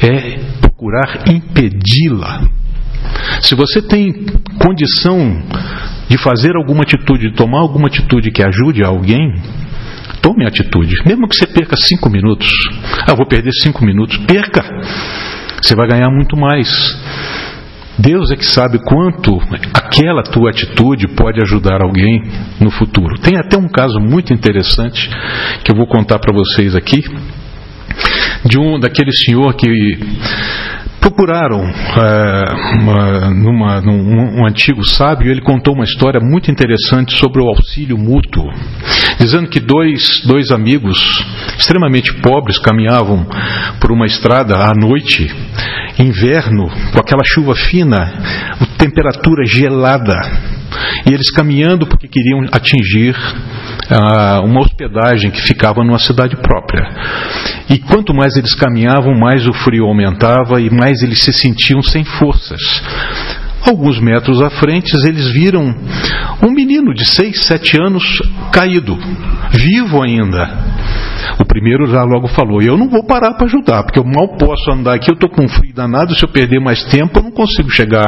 é 0.00 0.38
procurar 0.60 1.24
impedi-la. 1.28 2.48
Se 3.42 3.54
você 3.54 3.82
tem 3.82 4.12
condição 4.58 5.42
de 6.08 6.18
fazer 6.18 6.56
alguma 6.56 6.82
atitude, 6.82 7.30
de 7.30 7.34
tomar 7.34 7.60
alguma 7.60 7.88
atitude 7.88 8.30
que 8.30 8.42
ajude 8.42 8.82
alguém, 8.82 9.34
tome 10.22 10.46
atitude. 10.46 10.94
Mesmo 11.04 11.28
que 11.28 11.36
você 11.36 11.46
perca 11.46 11.76
cinco 11.76 12.08
minutos. 12.10 12.48
Ah, 13.06 13.14
vou 13.14 13.26
perder 13.26 13.52
cinco 13.62 13.84
minutos. 13.84 14.16
Perca! 14.26 14.62
Você 15.62 15.74
vai 15.74 15.86
ganhar 15.86 16.10
muito 16.10 16.36
mais. 16.36 16.68
Deus 18.00 18.30
é 18.30 18.36
que 18.36 18.46
sabe 18.46 18.78
quanto 18.78 19.38
aquela 19.74 20.22
tua 20.22 20.50
atitude 20.50 21.06
pode 21.08 21.40
ajudar 21.42 21.82
alguém 21.82 22.22
no 22.58 22.70
futuro. 22.70 23.18
Tem 23.20 23.36
até 23.36 23.58
um 23.58 23.68
caso 23.68 24.00
muito 24.00 24.32
interessante 24.32 25.08
que 25.62 25.70
eu 25.70 25.76
vou 25.76 25.86
contar 25.86 26.18
para 26.18 26.34
vocês 26.34 26.74
aqui 26.74 27.02
de 28.44 28.58
um 28.58 28.80
daquele 28.80 29.12
senhor 29.12 29.54
que 29.54 29.68
procuraram 31.00 31.62
é, 31.62 32.44
uma, 32.78 33.30
numa, 33.30 33.80
num 33.80 34.40
um 34.40 34.46
antigo 34.46 34.84
sábio, 34.84 35.30
ele 35.30 35.40
contou 35.40 35.74
uma 35.74 35.84
história 35.84 36.20
muito 36.20 36.50
interessante 36.50 37.16
sobre 37.18 37.42
o 37.42 37.48
auxílio 37.48 37.96
mútuo, 37.96 38.44
dizendo 39.18 39.48
que 39.48 39.58
dois, 39.58 40.22
dois 40.26 40.50
amigos 40.50 40.98
extremamente 41.58 42.12
pobres 42.20 42.58
caminhavam 42.58 43.26
por 43.80 43.90
uma 43.90 44.06
estrada 44.06 44.56
à 44.56 44.72
noite, 44.74 45.26
inverno, 45.98 46.68
com 46.92 47.00
aquela 47.00 47.24
chuva 47.24 47.54
fina, 47.54 48.12
temperatura 48.78 49.44
gelada, 49.46 50.14
e 51.06 51.12
eles 51.12 51.30
caminhando 51.30 51.86
porque 51.86 52.06
queriam 52.06 52.46
atingir 52.52 53.16
uma 54.44 54.60
hospedagem 54.60 55.30
que 55.30 55.40
ficava 55.42 55.82
numa 55.82 55.98
cidade 55.98 56.36
própria. 56.36 56.88
E 57.68 57.78
quanto 57.78 58.14
mais 58.14 58.36
eles 58.36 58.54
caminhavam, 58.54 59.14
mais 59.14 59.46
o 59.46 59.52
frio 59.52 59.84
aumentava 59.84 60.60
e 60.60 60.70
mais 60.70 60.89
eles 61.02 61.22
se 61.22 61.32
sentiam 61.32 61.82
sem 61.82 62.04
forças. 62.04 62.60
Alguns 63.62 64.00
metros 64.00 64.42
à 64.42 64.50
frente, 64.50 64.92
eles 65.06 65.28
viram 65.28 65.74
um 66.42 66.50
menino 66.50 66.94
de 66.94 67.04
seis, 67.04 67.42
sete 67.44 67.80
anos 67.80 68.04
caído, 68.52 68.98
vivo 69.52 70.02
ainda. 70.02 70.69
O 71.40 71.44
primeiro 71.44 71.86
já 71.86 72.02
logo 72.02 72.28
falou: 72.28 72.60
Eu 72.60 72.76
não 72.76 72.88
vou 72.88 73.04
parar 73.04 73.34
para 73.34 73.46
ajudar, 73.46 73.82
porque 73.84 73.98
eu 73.98 74.04
mal 74.04 74.36
posso 74.36 74.70
andar 74.70 74.94
aqui, 74.94 75.10
eu 75.10 75.14
estou 75.14 75.30
com 75.30 75.48
frio 75.48 75.74
danado. 75.74 76.14
Se 76.14 76.24
eu 76.24 76.28
perder 76.28 76.60
mais 76.60 76.84
tempo, 76.84 77.18
eu 77.18 77.22
não 77.22 77.30
consigo 77.30 77.70
chegar 77.70 78.06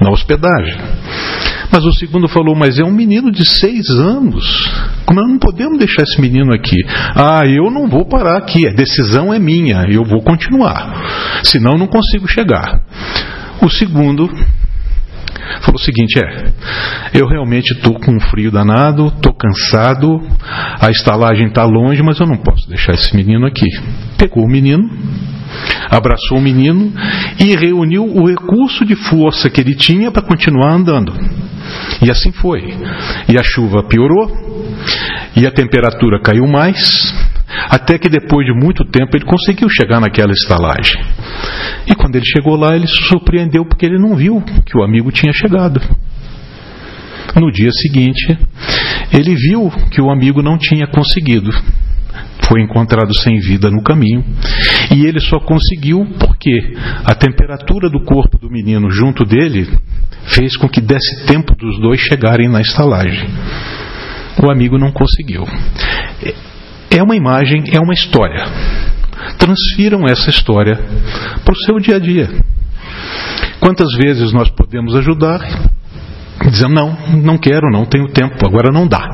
na 0.00 0.10
hospedagem. 0.10 0.76
Mas 1.72 1.84
o 1.84 1.92
segundo 1.92 2.28
falou: 2.28 2.56
Mas 2.56 2.78
é 2.78 2.84
um 2.84 2.92
menino 2.92 3.30
de 3.30 3.46
seis 3.46 3.88
anos. 3.90 4.44
Como 5.06 5.20
não 5.20 5.38
podemos 5.38 5.78
deixar 5.78 6.02
esse 6.02 6.20
menino 6.20 6.52
aqui? 6.52 6.76
Ah, 7.14 7.46
eu 7.46 7.70
não 7.70 7.88
vou 7.88 8.04
parar 8.04 8.36
aqui. 8.36 8.66
A 8.66 8.72
decisão 8.72 9.32
é 9.32 9.38
minha. 9.38 9.84
Eu 9.88 10.04
vou 10.04 10.20
continuar. 10.22 11.42
Senão, 11.44 11.78
não 11.78 11.86
consigo 11.86 12.26
chegar. 12.26 12.80
O 13.62 13.68
segundo 13.68 14.28
falou 15.60 15.76
o 15.76 15.78
seguinte: 15.78 16.18
é, 16.18 16.52
eu 17.14 17.26
realmente 17.26 17.72
estou 17.72 17.94
com 17.98 18.12
um 18.12 18.20
frio 18.20 18.50
danado, 18.50 19.08
estou 19.08 19.32
cansado, 19.32 20.20
a 20.80 20.90
estalagem 20.90 21.46
está 21.46 21.64
longe, 21.64 22.02
mas 22.02 22.18
eu 22.20 22.26
não 22.26 22.36
posso 22.36 22.68
deixar 22.68 22.92
esse 22.92 23.14
menino 23.14 23.46
aqui. 23.46 23.66
Pegou 24.16 24.44
o 24.44 24.50
menino, 24.50 24.82
abraçou 25.90 26.38
o 26.38 26.42
menino 26.42 26.92
e 27.38 27.54
reuniu 27.56 28.04
o 28.04 28.28
recurso 28.28 28.84
de 28.84 28.94
força 28.94 29.50
que 29.50 29.60
ele 29.60 29.74
tinha 29.74 30.10
para 30.10 30.22
continuar 30.22 30.72
andando. 30.72 31.12
E 32.02 32.10
assim 32.10 32.32
foi. 32.32 32.62
E 33.28 33.38
a 33.38 33.42
chuva 33.42 33.82
piorou, 33.84 34.30
e 35.36 35.46
a 35.46 35.50
temperatura 35.50 36.20
caiu 36.20 36.46
mais, 36.46 37.14
até 37.68 37.98
que 37.98 38.08
depois 38.08 38.46
de 38.46 38.52
muito 38.52 38.84
tempo 38.84 39.16
ele 39.16 39.24
conseguiu 39.24 39.68
chegar 39.68 40.00
naquela 40.00 40.32
estalagem. 40.32 41.02
E 41.86 41.94
quando 41.94 42.16
ele 42.16 42.24
chegou 42.24 42.56
lá, 42.56 42.74
ele 42.76 42.86
se 42.86 43.08
surpreendeu 43.08 43.64
porque 43.64 43.86
ele 43.86 43.98
não 43.98 44.14
viu 44.14 44.42
que 44.64 44.76
o 44.76 44.82
amigo 44.82 45.10
tinha 45.10 45.32
chegado. 45.32 45.80
No 47.36 47.50
dia 47.52 47.70
seguinte, 47.70 48.38
ele 49.12 49.34
viu 49.34 49.70
que 49.90 50.00
o 50.00 50.10
amigo 50.10 50.42
não 50.42 50.58
tinha 50.58 50.86
conseguido. 50.86 51.50
Foi 52.48 52.60
encontrado 52.62 53.14
sem 53.20 53.38
vida 53.38 53.70
no 53.70 53.82
caminho. 53.82 54.24
E 54.92 55.06
ele 55.06 55.20
só 55.20 55.38
conseguiu 55.38 56.04
porque 56.18 56.74
a 57.04 57.14
temperatura 57.14 57.88
do 57.88 58.02
corpo 58.04 58.38
do 58.38 58.50
menino 58.50 58.90
junto 58.90 59.24
dele 59.24 59.68
fez 60.24 60.56
com 60.56 60.68
que 60.68 60.80
desse 60.80 61.24
tempo 61.26 61.54
dos 61.54 61.80
dois 61.80 62.00
chegarem 62.00 62.48
na 62.48 62.60
estalagem. 62.60 63.28
O 64.42 64.50
amigo 64.50 64.78
não 64.78 64.90
conseguiu. 64.90 65.44
É 66.90 67.02
uma 67.02 67.16
imagem, 67.16 67.64
é 67.72 67.80
uma 67.80 67.94
história. 67.94 68.44
Transfiram 69.38 70.06
essa 70.06 70.30
história 70.30 70.76
para 71.44 71.52
o 71.52 71.64
seu 71.64 71.78
dia 71.78 71.96
a 71.96 71.98
dia. 71.98 72.28
Quantas 73.60 73.92
vezes 73.96 74.32
nós 74.32 74.50
podemos 74.50 74.94
ajudar 74.96 75.40
dizendo 76.48 76.74
não, 76.74 76.96
não 77.22 77.38
quero, 77.38 77.70
não 77.70 77.84
tenho 77.84 78.08
tempo, 78.08 78.46
agora 78.46 78.70
não 78.72 78.86
dá. 78.86 79.06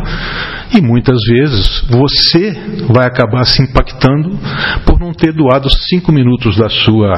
E 0.72 0.80
muitas 0.80 1.18
vezes 1.28 1.84
você 1.88 2.52
vai 2.88 3.06
acabar 3.06 3.44
se 3.44 3.62
impactando 3.62 4.38
por 4.84 4.98
não 5.00 5.12
ter 5.12 5.32
doado 5.32 5.68
cinco 5.88 6.12
minutos 6.12 6.56
da 6.56 6.68
sua 6.68 7.12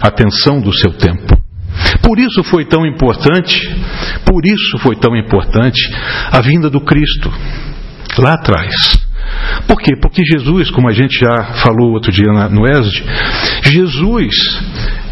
atenção, 0.00 0.60
do 0.60 0.72
seu 0.72 0.92
tempo. 0.92 1.40
Por 2.02 2.18
isso 2.18 2.42
foi 2.44 2.64
tão 2.64 2.84
importante, 2.86 3.68
por 4.24 4.44
isso 4.44 4.78
foi 4.78 4.96
tão 4.96 5.16
importante 5.16 5.80
a 6.30 6.40
vinda 6.40 6.68
do 6.68 6.80
Cristo 6.80 7.32
lá 8.18 8.34
atrás. 8.34 8.74
Por 9.66 9.80
quê? 9.80 9.96
Porque 10.00 10.22
Jesus, 10.24 10.70
como 10.70 10.88
a 10.88 10.92
gente 10.92 11.18
já 11.18 11.54
falou 11.62 11.92
outro 11.92 12.12
dia 12.12 12.30
no 12.48 12.66
ESD, 12.66 13.04
Jesus, 13.62 14.34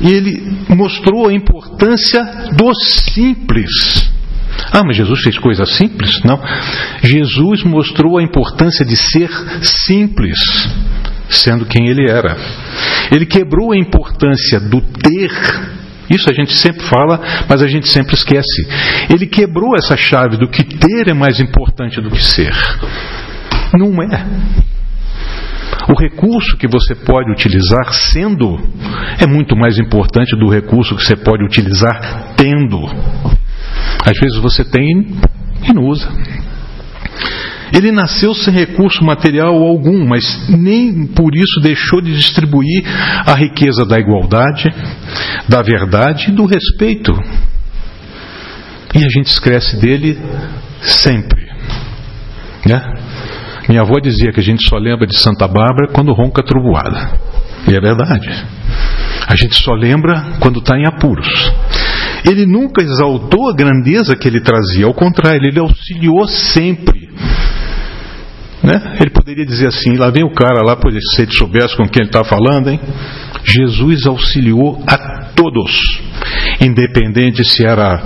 ele 0.01 0.59
mostrou 0.69 1.29
a 1.29 1.33
importância 1.33 2.23
do 2.57 2.73
simples. 2.75 4.11
Ah, 4.73 4.83
mas 4.85 4.97
Jesus 4.97 5.21
fez 5.23 5.39
coisas 5.39 5.69
simples? 5.77 6.11
Não. 6.25 6.41
Jesus 7.03 7.65
mostrou 7.65 8.19
a 8.19 8.23
importância 8.23 8.85
de 8.85 8.97
ser 8.97 9.31
simples, 9.63 10.39
sendo 11.29 11.65
quem 11.65 11.89
ele 11.89 12.11
era. 12.11 12.37
Ele 13.11 13.27
quebrou 13.27 13.73
a 13.73 13.79
importância 13.79 14.61
do 14.61 14.81
ter 14.81 15.31
isso 16.11 16.29
a 16.29 16.33
gente 16.33 16.53
sempre 16.55 16.83
fala, 16.87 17.21
mas 17.49 17.63
a 17.63 17.69
gente 17.69 17.89
sempre 17.89 18.17
esquece. 18.17 18.67
Ele 19.09 19.27
quebrou 19.27 19.77
essa 19.77 19.97
chave 19.97 20.37
do 20.37 20.49
que 20.49 20.65
ter 20.65 21.09
é 21.09 21.15
mais 21.15 21.39
importante 21.39 22.01
do 22.01 22.11
que 22.11 22.25
ser. 22.25 22.53
Não 23.75 24.03
é. 24.03 24.27
O 25.89 25.99
recurso 25.99 26.57
que 26.57 26.69
você 26.69 26.95
pode 26.95 27.31
utilizar 27.31 27.93
sendo 27.93 28.59
é 29.19 29.27
muito 29.27 29.57
mais 29.57 29.79
importante 29.79 30.37
do 30.37 30.49
recurso 30.49 30.95
que 30.95 31.03
você 31.03 31.17
pode 31.17 31.45
utilizar 31.45 32.35
tendo. 32.37 32.85
Às 34.05 34.19
vezes 34.19 34.39
você 34.39 34.65
tem 34.65 35.07
e 35.69 35.73
não 35.73 35.85
usa. 35.85 36.09
Ele 37.73 37.93
nasceu 37.93 38.35
sem 38.35 38.53
recurso 38.53 39.05
material 39.05 39.55
algum, 39.55 40.07
mas 40.07 40.49
nem 40.49 41.07
por 41.07 41.35
isso 41.35 41.61
deixou 41.61 42.01
de 42.01 42.17
distribuir 42.17 42.83
a 43.25 43.35
riqueza 43.35 43.85
da 43.85 43.99
igualdade, 43.99 44.69
da 45.49 45.63
verdade 45.63 46.31
e 46.31 46.33
do 46.33 46.47
respeito. 46.47 47.13
E 48.95 48.99
a 48.99 49.09
gente 49.09 49.27
esquece 49.27 49.77
dele 49.81 50.19
sempre. 50.83 51.49
Né? 52.67 53.10
Minha 53.71 53.83
avó 53.83 54.01
dizia 54.01 54.33
que 54.33 54.41
a 54.41 54.43
gente 54.43 54.69
só 54.69 54.77
lembra 54.79 55.07
de 55.07 55.17
Santa 55.17 55.47
Bárbara 55.47 55.93
quando 55.93 56.13
ronca 56.13 56.43
a 56.43 56.45
trovoada. 56.45 57.17
E 57.69 57.77
é 57.77 57.81
verdade. 57.81 58.29
A 59.29 59.37
gente 59.37 59.55
só 59.63 59.75
lembra 59.75 60.39
quando 60.41 60.59
está 60.59 60.77
em 60.77 60.89
apuros. 60.89 61.29
Ele 62.29 62.47
nunca 62.47 62.83
exaltou 62.83 63.49
a 63.49 63.55
grandeza 63.55 64.17
que 64.17 64.27
ele 64.27 64.41
trazia, 64.41 64.87
ao 64.87 64.93
contrário, 64.93 65.47
ele 65.47 65.61
auxiliou 65.61 66.27
sempre 66.27 67.00
Né? 68.63 68.99
Ele 69.01 69.11
poderia 69.11 69.47
dizer 69.47 69.69
assim: 69.69 69.97
lá 69.97 70.11
vem 70.11 70.25
o 70.25 70.35
cara 70.35 70.63
lá, 70.63 70.77
se 71.15 71.23
ele 71.23 71.33
soubesse 71.33 71.77
com 71.77 71.89
quem 71.89 72.03
ele 72.03 72.11
está 72.11 72.23
falando, 72.25 72.69
hein? 72.69 72.81
Jesus 73.45 74.07
auxiliou 74.07 74.83
a 74.87 75.31
todos, 75.35 76.01
independente 76.61 77.43
se 77.45 77.65
era 77.65 77.99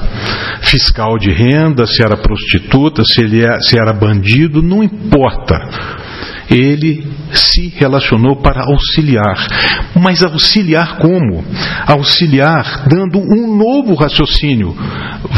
fiscal 0.62 1.19
de 1.19 1.31
renda, 1.31 1.87
se 1.87 2.03
era 2.03 2.17
prostituta, 2.17 3.03
se, 3.05 3.21
ele 3.21 3.45
é, 3.45 3.59
se 3.61 3.77
era 3.79 3.93
bandido, 3.93 4.62
não 4.62 4.83
importa. 4.83 5.57
Ele 6.49 7.05
se 7.33 7.69
relacionou 7.77 8.37
para 8.37 8.62
auxiliar. 8.64 9.49
Mas 9.97 10.23
auxiliar 10.23 10.99
como? 10.99 11.45
Auxiliar 11.87 12.87
dando 12.87 13.19
um 13.19 13.57
novo 13.57 13.95
raciocínio. 13.95 14.77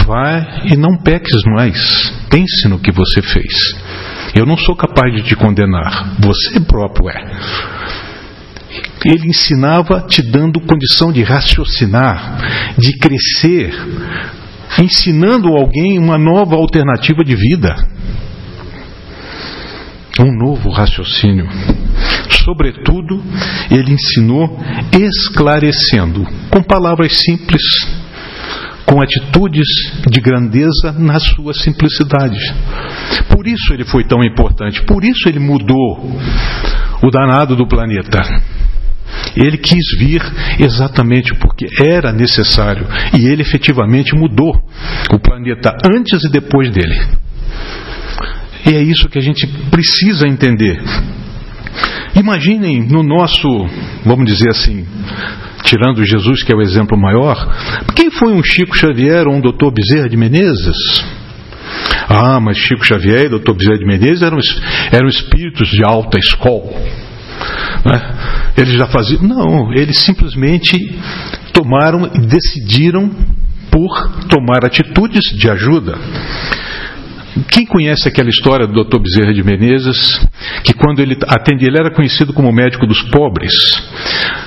Vai 0.05 0.67
e 0.73 0.77
não 0.77 0.97
peques 0.99 1.43
mais. 1.47 2.13
Pense 2.29 2.69
no 2.69 2.79
que 2.79 2.93
você 2.93 3.23
fez. 3.23 3.55
Eu 4.37 4.45
não 4.45 4.59
sou 4.59 4.77
capaz 4.77 5.15
de 5.15 5.23
te 5.23 5.35
condenar, 5.35 6.15
você 6.21 6.61
próprio 6.61 7.09
é. 7.09 7.25
Ele 9.03 9.29
ensinava 9.29 10.03
te 10.03 10.21
dando 10.21 10.61
condição 10.61 11.11
de 11.11 11.23
raciocinar, 11.23 12.75
de 12.77 12.99
crescer, 12.99 13.73
ensinando 14.79 15.49
alguém 15.57 15.99
uma 15.99 16.19
nova 16.19 16.55
alternativa 16.55 17.25
de 17.25 17.35
vida. 17.35 17.75
Um 20.21 20.37
novo 20.37 20.69
raciocínio. 20.69 21.49
Sobretudo, 22.45 23.23
ele 23.71 23.93
ensinou 23.93 24.59
esclarecendo, 24.93 26.27
com 26.51 26.63
palavras 26.63 27.13
simples, 27.25 27.63
com 28.87 29.03
atitudes 29.03 29.67
de 30.09 30.21
grandeza 30.21 30.93
na 30.97 31.19
sua 31.19 31.53
simplicidade. 31.53 32.39
Por 33.29 33.47
isso 33.47 33.75
ele 33.75 33.85
foi 33.85 34.05
tão 34.05 34.23
importante, 34.23 34.83
por 34.85 35.05
isso 35.05 35.29
ele 35.29 35.41
mudou 35.41 36.19
o 37.03 37.11
danado 37.11 37.57
do 37.57 37.67
planeta. 37.67 38.23
Ele 39.37 39.59
quis 39.59 39.99
vir 39.99 40.23
exatamente 40.59 41.35
porque 41.35 41.67
era 41.85 42.13
necessário 42.13 42.87
e 43.19 43.27
ele 43.27 43.43
efetivamente 43.43 44.15
mudou 44.15 44.55
o 45.13 45.19
planeta 45.19 45.77
antes 45.85 46.25
e 46.25 46.31
depois 46.31 46.71
dele. 46.71 46.99
E 48.67 48.75
é 48.75 48.83
isso 48.83 49.09
que 49.09 49.19
a 49.19 49.23
gente 49.23 49.47
precisa 49.71 50.27
entender. 50.27 50.83
Imaginem 52.15 52.83
no 52.83 53.03
nosso, 53.03 53.49
vamos 54.05 54.27
dizer 54.27 54.51
assim, 54.51 54.87
tirando 55.67 56.07
Jesus, 56.07 56.43
que 56.43 56.53
é 56.53 56.57
o 56.57 56.63
exemplo 56.63 56.97
maior, 56.97 57.37
quem 57.95 58.11
foi 58.11 58.33
um 58.33 58.43
Chico 58.43 58.77
Xavier 58.77 59.27
ou 59.27 59.35
um 59.35 59.41
Dr. 59.41 59.71
Bezerra 59.75 60.09
de 60.09 60.17
Menezes? 60.17 60.77
Ah, 62.09 62.39
mas 62.41 62.57
Chico 62.57 62.85
Xavier 62.85 63.27
e 63.27 63.29
Dr. 63.29 63.53
Bezerra 63.53 63.79
de 63.79 63.85
Menezes 63.85 64.23
eram, 64.23 64.39
eram 64.93 65.09
espíritos 65.09 65.69
de 65.69 65.85
alta 65.85 66.19
escola. 66.19 66.71
Né? 67.85 68.53
Eles 68.57 68.75
já 68.75 68.87
faziam. 68.87 69.23
Não, 69.23 69.73
eles 69.73 69.99
simplesmente 69.99 70.77
tomaram 71.53 72.11
e 72.15 72.21
decidiram 72.21 73.11
por 73.71 74.27
tomar 74.29 74.65
atitudes 74.65 75.37
de 75.37 75.51
ajuda. 75.51 75.99
Quem 77.51 77.67
conhece 77.67 78.09
aquela 78.09 78.29
história 78.29 78.67
do 78.67 78.85
Dr. 78.85 78.99
Bezerra 78.99 79.33
de 79.33 79.43
Menezes, 79.43 80.27
que 80.65 80.73
quando 80.73 81.01
ele 81.01 81.17
atendia, 81.29 81.69
ele 81.69 81.79
era 81.79 81.95
conhecido 81.95 82.33
como 82.33 82.51
médico 82.53 82.87
dos 82.87 83.03
pobres, 83.11 83.53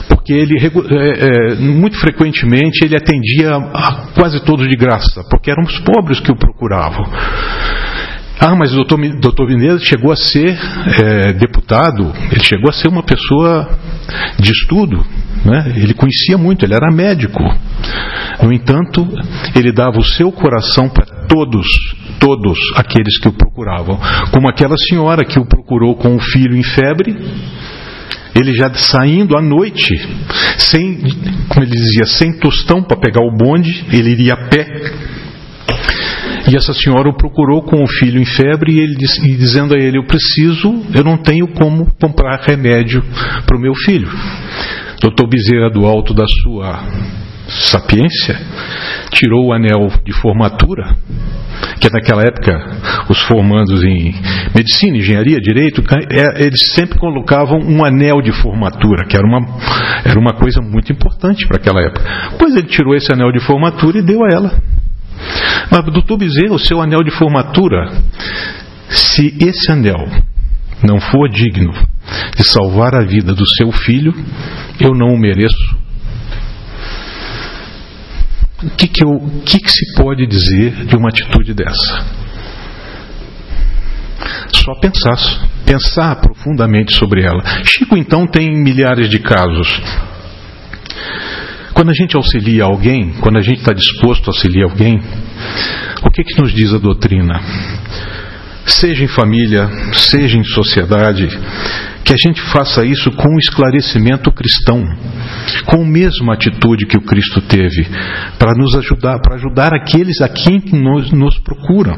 porque 0.07 0.33
ele 0.33 0.55
é, 0.59 1.53
é, 1.53 1.55
muito 1.55 1.97
frequentemente 1.99 2.83
ele 2.83 2.95
atendia 2.95 3.51
a 3.51 4.07
quase 4.15 4.43
todos 4.43 4.67
de 4.67 4.75
graça, 4.75 5.23
porque 5.29 5.51
eram 5.51 5.63
os 5.63 5.79
pobres 5.79 6.19
que 6.19 6.31
o 6.31 6.35
procuravam. 6.35 7.05
Ah, 8.41 8.55
mas 8.55 8.71
o 8.71 8.75
doutor, 8.75 8.97
doutor 9.19 9.47
chegou 9.81 10.13
a 10.13 10.15
ser 10.15 10.57
é, 11.03 11.33
deputado, 11.33 12.13
ele 12.31 12.41
chegou 12.41 12.69
a 12.69 12.73
ser 12.73 12.87
uma 12.87 13.03
pessoa 13.03 13.77
de 14.39 14.49
estudo, 14.51 15.05
né? 15.43 15.73
ele 15.75 15.93
conhecia 15.93 16.37
muito, 16.37 16.63
ele 16.63 16.73
era 16.73 16.89
médico. 16.89 17.43
No 18.41 18.53
entanto, 18.53 19.05
ele 19.53 19.73
dava 19.73 19.99
o 19.99 20.03
seu 20.03 20.31
coração 20.31 20.87
para 20.87 21.05
todos, 21.27 21.67
todos 22.17 22.57
aqueles 22.77 23.19
que 23.19 23.27
o 23.27 23.33
procuravam. 23.33 23.99
Como 24.31 24.47
aquela 24.47 24.77
senhora 24.77 25.25
que 25.25 25.37
o 25.37 25.45
procurou 25.45 25.95
com 25.95 26.15
o 26.15 26.19
filho 26.19 26.55
em 26.55 26.63
febre, 26.63 27.17
ele 28.33 28.53
já 28.53 28.73
saindo 28.73 29.35
à 29.35 29.41
noite, 29.41 29.99
sem, 30.57 30.97
como 31.49 31.65
ele 31.65 31.71
dizia, 31.71 32.05
sem 32.05 32.39
tostão 32.39 32.81
para 32.81 32.95
pegar 32.95 33.21
o 33.21 33.35
bonde, 33.35 33.85
ele 33.91 34.11
iria 34.11 34.33
a 34.33 34.47
pé 34.47 35.19
e 36.47 36.55
essa 36.55 36.73
senhora 36.73 37.09
o 37.09 37.17
procurou 37.17 37.61
com 37.61 37.83
o 37.83 37.87
filho 37.87 38.21
em 38.21 38.25
febre 38.25 38.73
e, 38.73 38.79
ele, 38.79 38.95
e 39.23 39.35
dizendo 39.35 39.75
a 39.75 39.77
ele: 39.77 39.97
Eu 39.97 40.05
preciso, 40.05 40.83
eu 40.93 41.03
não 41.03 41.17
tenho 41.17 41.47
como 41.47 41.87
comprar 41.99 42.41
remédio 42.41 43.03
para 43.45 43.57
o 43.57 43.59
meu 43.59 43.73
filho. 43.73 44.09
Doutor 45.01 45.27
Bezerra, 45.27 45.69
do 45.69 45.85
alto 45.85 46.13
da 46.13 46.25
sua 46.43 46.83
sapiência, 47.47 48.37
tirou 49.11 49.47
o 49.47 49.53
anel 49.53 49.87
de 50.05 50.13
formatura, 50.13 50.95
que 51.79 51.89
naquela 51.89 52.21
época 52.21 52.53
os 53.09 53.19
formandos 53.21 53.83
em 53.83 54.13
medicina, 54.53 54.97
engenharia, 54.97 55.39
direito, 55.39 55.81
é, 56.11 56.43
eles 56.43 56.73
sempre 56.73 56.99
colocavam 56.99 57.59
um 57.59 57.83
anel 57.83 58.21
de 58.21 58.31
formatura, 58.31 59.05
que 59.05 59.17
era 59.17 59.25
uma, 59.25 59.39
era 60.05 60.19
uma 60.19 60.33
coisa 60.33 60.61
muito 60.61 60.91
importante 60.91 61.47
para 61.47 61.57
aquela 61.57 61.81
época. 61.81 62.03
Pois 62.37 62.55
ele 62.55 62.67
tirou 62.67 62.95
esse 62.95 63.11
anel 63.11 63.31
de 63.31 63.39
formatura 63.39 63.99
e 63.99 64.05
deu 64.05 64.23
a 64.23 64.29
ela. 64.31 64.61
Mas, 65.71 65.85
doutor 65.85 66.17
Bezerra, 66.17 66.53
o 66.53 66.59
seu 66.59 66.81
anel 66.81 67.03
de 67.03 67.11
formatura, 67.11 67.91
se 68.89 69.35
esse 69.39 69.71
anel 69.71 70.07
não 70.83 70.99
for 70.99 71.29
digno 71.29 71.73
de 72.35 72.43
salvar 72.43 72.95
a 72.95 73.03
vida 73.03 73.33
do 73.33 73.45
seu 73.45 73.71
filho, 73.71 74.13
eu 74.79 74.93
não 74.93 75.13
o 75.13 75.19
mereço. 75.19 75.77
O 78.63 78.69
que, 78.71 78.87
que, 78.87 79.03
eu, 79.03 79.19
que, 79.45 79.57
que 79.57 79.71
se 79.71 79.95
pode 79.95 80.25
dizer 80.27 80.85
de 80.85 80.95
uma 80.95 81.09
atitude 81.09 81.53
dessa? 81.53 82.19
Só 84.53 84.73
pensar, 84.81 85.15
pensar 85.65 86.15
profundamente 86.15 86.93
sobre 86.95 87.23
ela. 87.23 87.41
Chico, 87.63 87.95
então, 87.95 88.27
tem 88.27 88.51
milhares 88.51 89.09
de 89.09 89.19
casos. 89.19 89.81
Quando 91.79 91.91
a 91.91 91.93
gente 91.93 92.17
auxilia 92.17 92.65
alguém, 92.65 93.13
quando 93.21 93.37
a 93.37 93.41
gente 93.41 93.59
está 93.59 93.71
disposto 93.71 94.27
a 94.27 94.31
auxiliar 94.31 94.69
alguém, 94.69 94.99
o 96.03 96.11
que, 96.11 96.25
que 96.25 96.41
nos 96.41 96.51
diz 96.53 96.73
a 96.73 96.77
doutrina? 96.77 97.39
Seja 98.65 99.05
em 99.05 99.07
família, 99.07 99.65
seja 99.93 100.37
em 100.37 100.43
sociedade, 100.43 101.29
que 102.03 102.13
a 102.13 102.17
gente 102.17 102.41
faça 102.51 102.83
isso 102.83 103.09
com 103.11 103.33
um 103.33 103.37
esclarecimento 103.37 104.29
cristão, 104.29 104.83
com 105.67 105.83
a 105.83 105.85
mesma 105.85 106.33
atitude 106.33 106.85
que 106.85 106.97
o 106.97 107.01
Cristo 107.01 107.39
teve, 107.43 107.87
para 108.37 108.51
nos 108.57 108.75
ajudar, 108.75 109.17
para 109.21 109.35
ajudar 109.35 109.73
aqueles 109.73 110.19
a 110.19 110.27
quem 110.27 110.61
nos, 110.73 111.09
nos 111.13 111.39
procuram. 111.39 111.95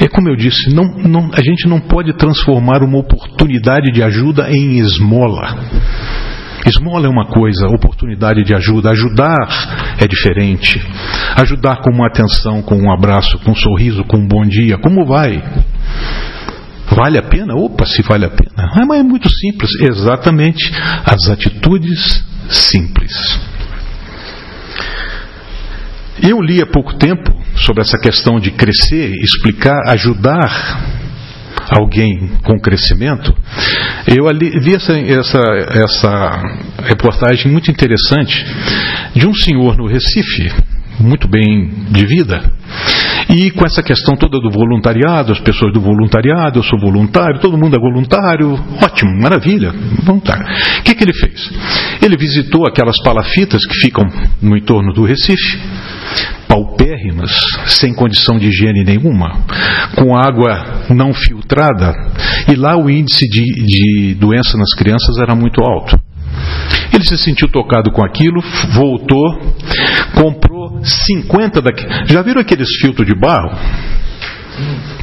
É 0.00 0.08
como 0.08 0.26
eu 0.26 0.36
disse, 0.36 0.74
não, 0.74 0.84
não, 1.06 1.30
a 1.34 1.42
gente 1.42 1.68
não 1.68 1.80
pode 1.80 2.16
transformar 2.16 2.82
uma 2.82 2.98
oportunidade 2.98 3.92
de 3.92 4.02
ajuda 4.02 4.50
em 4.50 4.78
esmola. 4.78 5.54
Esmola 6.66 7.06
é 7.06 7.08
uma 7.08 7.26
coisa, 7.26 7.66
oportunidade 7.68 8.42
de 8.44 8.54
ajuda. 8.54 8.90
Ajudar 8.90 9.96
é 10.00 10.06
diferente. 10.06 10.80
Ajudar 11.36 11.80
com 11.82 11.90
uma 11.90 12.06
atenção, 12.06 12.62
com 12.62 12.76
um 12.76 12.92
abraço, 12.92 13.38
com 13.40 13.52
um 13.52 13.56
sorriso, 13.56 14.04
com 14.04 14.18
um 14.18 14.26
bom 14.26 14.42
dia. 14.42 14.78
Como 14.78 15.06
vai? 15.06 15.42
Vale 16.90 17.18
a 17.18 17.22
pena? 17.22 17.54
Opa, 17.54 17.84
se 17.86 18.02
vale 18.02 18.24
a 18.24 18.30
pena. 18.30 18.70
Ah, 18.74 18.84
mas 18.86 19.00
é 19.00 19.02
muito 19.02 19.28
simples. 19.30 19.70
Exatamente 19.80 20.72
as 21.04 21.28
atitudes 21.30 22.24
simples. 22.48 23.40
Eu 26.20 26.40
li 26.40 26.60
há 26.60 26.66
pouco 26.66 26.94
tempo 26.94 27.30
sobre 27.56 27.82
essa 27.82 27.98
questão 27.98 28.40
de 28.40 28.50
crescer, 28.50 29.12
explicar, 29.22 29.80
ajudar 29.88 30.97
alguém 31.70 32.30
com 32.44 32.58
crescimento, 32.58 33.34
eu 34.06 34.24
vi 34.62 34.74
essa, 34.74 34.92
essa, 34.98 35.40
essa 35.70 36.42
reportagem 36.84 37.50
muito 37.50 37.70
interessante 37.70 38.44
de 39.14 39.26
um 39.26 39.34
senhor 39.34 39.76
no 39.76 39.86
Recife, 39.86 40.52
muito 41.00 41.28
bem 41.28 41.68
de 41.90 42.06
vida, 42.06 42.52
e 43.28 43.50
com 43.50 43.66
essa 43.66 43.82
questão 43.82 44.16
toda 44.16 44.40
do 44.40 44.50
voluntariado, 44.50 45.32
as 45.32 45.40
pessoas 45.40 45.72
do 45.72 45.80
voluntariado, 45.80 46.58
eu 46.58 46.62
sou 46.62 46.78
voluntário, 46.78 47.40
todo 47.40 47.58
mundo 47.58 47.76
é 47.76 47.78
voluntário, 47.78 48.52
ótimo, 48.82 49.20
maravilha, 49.20 49.70
voluntário. 50.02 50.46
O 50.80 50.82
que, 50.82 50.94
que 50.94 51.04
ele 51.04 51.12
fez? 51.12 51.50
Ele 52.02 52.16
visitou 52.16 52.66
aquelas 52.66 52.96
palafitas 53.02 53.66
que 53.66 53.74
ficam 53.80 54.04
no 54.40 54.56
entorno 54.56 54.94
do 54.94 55.04
Recife, 55.04 55.58
paupérrimas, 56.48 57.30
sem 57.66 57.94
condição 57.94 58.38
de 58.38 58.46
higiene 58.46 58.82
nenhuma, 58.82 59.44
com 59.94 60.16
água 60.16 60.86
não 60.88 61.12
filtrada, 61.12 61.92
e 62.50 62.54
lá 62.54 62.78
o 62.78 62.88
índice 62.88 63.28
de, 63.28 63.44
de 63.44 64.14
doença 64.14 64.56
nas 64.56 64.72
crianças 64.74 65.18
era 65.18 65.34
muito 65.34 65.60
alto. 65.62 66.07
Ele 66.92 67.04
se 67.04 67.16
sentiu 67.18 67.48
tocado 67.48 67.90
com 67.90 68.04
aquilo, 68.04 68.42
voltou, 68.72 69.40
comprou 70.14 70.80
50 70.82 71.60
daqueles. 71.60 72.10
Já 72.10 72.22
viram 72.22 72.40
aqueles 72.40 72.68
filtros 72.80 73.06
de 73.06 73.14
barro? 73.14 73.56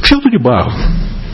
Filtro 0.02 0.30
de 0.30 0.38
barro. 0.38 0.72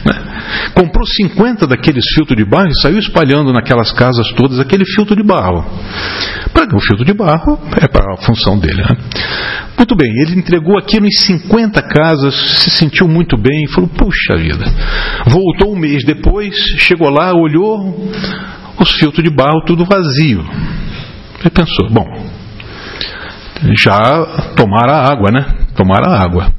Né? 0.05 0.33
comprou 0.75 1.07
50 1.07 1.67
daqueles 1.67 2.05
filtros 2.15 2.37
de 2.37 2.45
barro 2.45 2.69
e 2.69 2.81
saiu 2.81 2.99
espalhando 2.99 3.53
naquelas 3.53 3.93
casas 3.93 4.27
todas 4.33 4.59
aquele 4.59 4.85
filtro 4.85 5.15
de 5.15 5.23
barro. 5.23 5.65
Para 6.53 6.77
o 6.77 6.81
filtro 6.81 7.05
de 7.05 7.15
barro 7.15 7.59
é 7.81 7.87
para 7.87 8.15
a 8.15 8.17
função 8.25 8.59
dele. 8.59 8.83
Né? 8.83 8.97
Muito 9.77 9.97
bem, 9.97 10.11
ele 10.23 10.38
entregou 10.38 10.79
aquilo 10.79 11.07
em 11.07 11.11
50 11.11 11.83
casas, 11.83 12.35
se 12.35 12.71
sentiu 12.71 13.09
muito 13.09 13.37
bem, 13.37 13.67
falou: 13.69 13.88
puxa 13.91 14.37
vida. 14.37 14.65
Voltou 15.27 15.73
um 15.73 15.79
mês 15.79 16.05
depois, 16.05 16.55
chegou 16.79 17.11
lá, 17.11 17.33
olhou 17.33 18.12
os 18.83 18.92
filtros 18.92 19.25
de 19.25 19.35
barro 19.35 19.64
tudo 19.64 19.85
vazio. 19.85 20.45
Ele 21.40 21.51
pensou: 21.51 21.88
bom, 21.90 22.07
já 23.77 23.99
tomaram 24.57 24.95
a 24.95 25.12
água, 25.12 25.31
né? 25.31 25.47
Tomaram 25.75 26.12
a 26.12 26.23
água. 26.23 26.53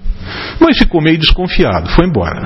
Mas 0.60 0.78
ficou 0.78 1.02
meio 1.02 1.18
desconfiado, 1.18 1.90
foi 1.90 2.08
embora. 2.08 2.42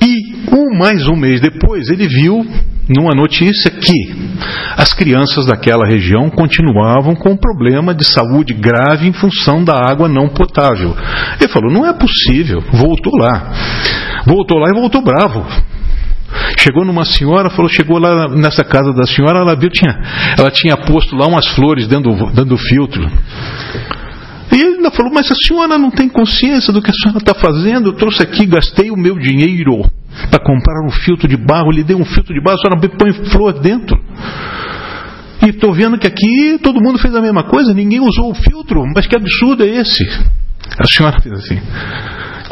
E 0.00 0.54
um 0.54 0.78
mais 0.78 1.06
um 1.08 1.16
mês 1.16 1.40
depois, 1.40 1.88
ele 1.88 2.06
viu 2.06 2.46
numa 2.88 3.14
notícia 3.14 3.70
que 3.70 4.14
as 4.76 4.94
crianças 4.94 5.44
daquela 5.44 5.86
região 5.86 6.30
continuavam 6.30 7.14
com 7.14 7.32
um 7.32 7.36
problema 7.36 7.94
de 7.94 8.04
saúde 8.04 8.54
grave 8.54 9.06
em 9.06 9.12
função 9.12 9.62
da 9.62 9.74
água 9.74 10.08
não 10.08 10.28
potável. 10.28 10.96
Ele 11.40 11.50
falou: 11.50 11.72
não 11.72 11.86
é 11.86 11.92
possível. 11.92 12.62
Voltou 12.72 13.12
lá. 13.18 13.52
Voltou 14.26 14.58
lá 14.58 14.68
e 14.70 14.80
voltou 14.80 15.02
bravo. 15.02 15.44
Chegou 16.58 16.84
numa 16.84 17.04
senhora, 17.04 17.50
falou, 17.50 17.68
chegou 17.68 17.98
lá 17.98 18.28
nessa 18.28 18.64
casa 18.64 18.92
da 18.92 19.04
senhora, 19.04 19.38
ela 19.38 19.56
viu, 19.56 19.70
tinha, 19.70 19.92
ela 20.36 20.50
tinha 20.50 20.76
posto 20.76 21.16
lá 21.16 21.26
umas 21.26 21.46
flores 21.48 21.86
dentro 21.86 22.14
do, 22.44 22.56
filtro. 22.56 23.02
E 24.52 24.56
ele 24.56 24.76
ainda 24.76 24.90
falou, 24.90 25.12
mas 25.12 25.30
a 25.30 25.34
senhora 25.34 25.78
não 25.78 25.90
tem 25.90 26.08
consciência 26.08 26.72
do 26.72 26.80
que 26.80 26.90
a 26.90 26.94
senhora 26.94 27.18
está 27.18 27.34
fazendo? 27.34 27.90
Eu 27.90 27.92
trouxe 27.94 28.22
aqui, 28.22 28.46
gastei 28.46 28.90
o 28.90 28.96
meu 28.96 29.18
dinheiro 29.18 29.88
para 30.30 30.42
comprar 30.42 30.84
um 30.86 30.90
filtro 30.90 31.28
de 31.28 31.36
barro, 31.36 31.70
lhe 31.70 31.84
dei 31.84 31.94
um 31.94 32.04
filtro 32.04 32.34
de 32.34 32.40
barro, 32.40 32.58
a 32.58 32.60
senhora 32.60 32.96
põe 32.96 33.12
flor 33.30 33.52
dentro. 33.60 33.96
E 35.44 35.50
estou 35.50 35.72
vendo 35.72 35.98
que 35.98 36.06
aqui 36.06 36.58
todo 36.62 36.82
mundo 36.82 36.98
fez 36.98 37.14
a 37.14 37.20
mesma 37.20 37.44
coisa, 37.44 37.72
ninguém 37.72 38.00
usou 38.00 38.30
o 38.30 38.34
filtro, 38.34 38.82
mas 38.94 39.06
que 39.06 39.16
absurdo 39.16 39.62
é 39.62 39.68
esse? 39.68 40.04
A 40.78 40.84
senhora 40.84 41.20
fez 41.20 41.34
assim, 41.34 41.60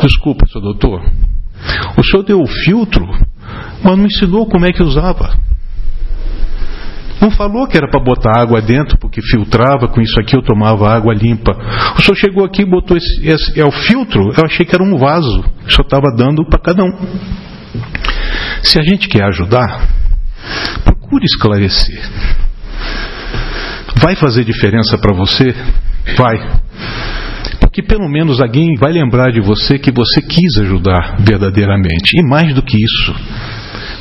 desculpa, 0.01 0.47
senhor 0.47 0.63
doutor, 0.63 1.01
o 1.99 2.05
senhor 2.05 2.23
deu 2.23 2.41
o 2.41 2.47
filtro, 2.47 3.05
mas 3.83 3.99
não 3.99 4.07
ensinou 4.07 4.47
como 4.47 4.67
é 4.67 4.73
que 4.73 4.83
usava. 4.83 5.37
Não 7.21 7.31
falou 7.31 7.67
que 7.67 7.77
era 7.77 7.89
para 7.89 8.03
botar 8.03 8.41
água 8.41 8.61
dentro, 8.61 8.99
porque 8.99 9.23
filtrava, 9.23 9.89
com 9.89 10.01
isso 10.01 10.21
aqui 10.21 10.37
eu 10.37 10.43
tomava 10.43 10.95
água 10.95 11.15
limpa. 11.15 11.57
O 11.97 12.03
senhor 12.03 12.15
chegou 12.17 12.45
aqui 12.45 12.63
e 12.63 12.71
botou 12.71 12.97
esse, 12.97 13.27
esse, 13.27 13.59
é 13.59 13.65
o 13.65 13.71
filtro, 13.71 14.33
eu 14.37 14.45
achei 14.45 14.67
que 14.67 14.75
era 14.75 14.85
um 14.85 14.97
vaso, 14.99 15.43
senhor 15.67 15.83
estava 15.83 16.15
dando 16.15 16.45
para 16.45 16.59
cada 16.59 16.85
um. 16.85 16.93
Se 18.63 18.79
a 18.79 18.83
gente 18.83 19.09
quer 19.09 19.25
ajudar, 19.25 19.89
procure 20.85 21.25
esclarecer. 21.25 22.03
Vai 24.01 24.15
fazer 24.15 24.45
diferença 24.45 24.99
para 24.99 25.15
você? 25.15 25.55
Vai. 26.17 26.61
Porque 27.77 27.95
pelo 27.95 28.09
menos 28.09 28.41
alguém 28.41 28.75
vai 28.81 28.91
lembrar 28.91 29.31
de 29.31 29.39
você 29.39 29.79
que 29.79 29.91
você 29.91 30.23
quis 30.23 30.57
ajudar 30.63 31.19
verdadeiramente. 31.21 32.19
E 32.19 32.27
mais 32.27 32.55
do 32.55 32.63
que 32.63 32.75
isso, 32.75 33.15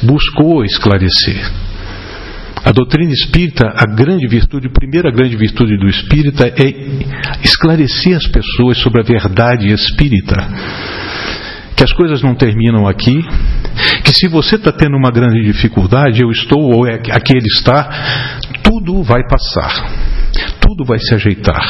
buscou 0.02 0.64
esclarecer. 0.64 1.52
A 2.64 2.72
doutrina 2.72 3.12
espírita, 3.12 3.68
a 3.76 3.86
grande 3.86 4.26
virtude, 4.30 4.68
a 4.68 4.70
primeira 4.70 5.12
grande 5.12 5.36
virtude 5.36 5.78
do 5.78 5.90
espírita 5.90 6.48
é 6.48 7.44
esclarecer 7.44 8.16
as 8.16 8.26
pessoas 8.28 8.78
sobre 8.78 9.02
a 9.02 9.04
verdade 9.04 9.70
espírita. 9.70 10.38
Que 11.76 11.84
as 11.84 11.92
coisas 11.92 12.22
não 12.22 12.34
terminam 12.34 12.88
aqui, 12.88 13.26
que 14.06 14.16
se 14.16 14.30
você 14.30 14.56
está 14.56 14.72
tendo 14.72 14.96
uma 14.96 15.12
grande 15.12 15.44
dificuldade, 15.44 16.22
eu 16.22 16.32
estou 16.32 16.62
ou 16.62 16.88
é, 16.88 16.94
aqui 16.94 17.34
ele 17.34 17.48
está, 17.58 18.40
tudo 18.66 19.04
vai 19.04 19.22
passar, 19.30 19.86
tudo 20.60 20.84
vai 20.84 20.98
se 21.00 21.14
ajeitar, 21.14 21.64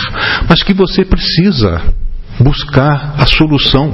mas 0.50 0.64
que 0.64 0.74
você 0.74 1.04
precisa 1.04 1.94
buscar 2.40 3.16
a 3.18 3.26
solução, 3.26 3.94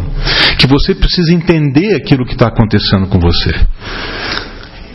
que 0.57 0.67
você 0.67 0.93
precisa 0.93 1.33
entender 1.33 1.95
aquilo 1.95 2.25
que 2.25 2.33
está 2.33 2.47
acontecendo 2.47 3.07
com 3.07 3.19
você. 3.19 3.51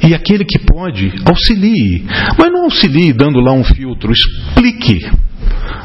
E 0.07 0.15
aquele 0.15 0.45
que 0.45 0.59
pode, 0.59 1.13
auxilie. 1.25 2.05
Mas 2.39 2.53
não 2.53 2.65
auxilie 2.65 3.13
dando 3.13 3.41
lá 3.41 3.53
um 3.53 3.65
filtro, 3.65 4.13
explique. 4.13 5.01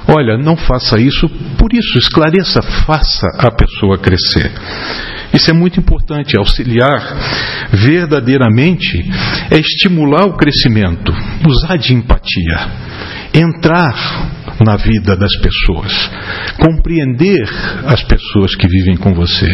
Olha, 0.07 0.37
não 0.37 0.55
faça 0.55 0.99
isso 0.99 1.27
por 1.57 1.73
isso, 1.73 1.97
esclareça, 1.97 2.61
faça 2.61 3.27
a 3.39 3.51
pessoa 3.51 3.97
crescer. 3.97 4.51
Isso 5.33 5.49
é 5.49 5.53
muito 5.53 5.79
importante. 5.79 6.37
Auxiliar 6.37 6.99
verdadeiramente 7.71 8.97
é 9.49 9.57
estimular 9.57 10.25
o 10.25 10.35
crescimento, 10.35 11.13
usar 11.47 11.77
de 11.77 11.93
empatia, 11.93 12.69
entrar 13.33 14.41
na 14.63 14.75
vida 14.75 15.15
das 15.15 15.35
pessoas, 15.37 16.11
compreender 16.59 17.49
as 17.85 18.03
pessoas 18.03 18.55
que 18.55 18.67
vivem 18.67 18.95
com 18.95 19.13
você, 19.13 19.47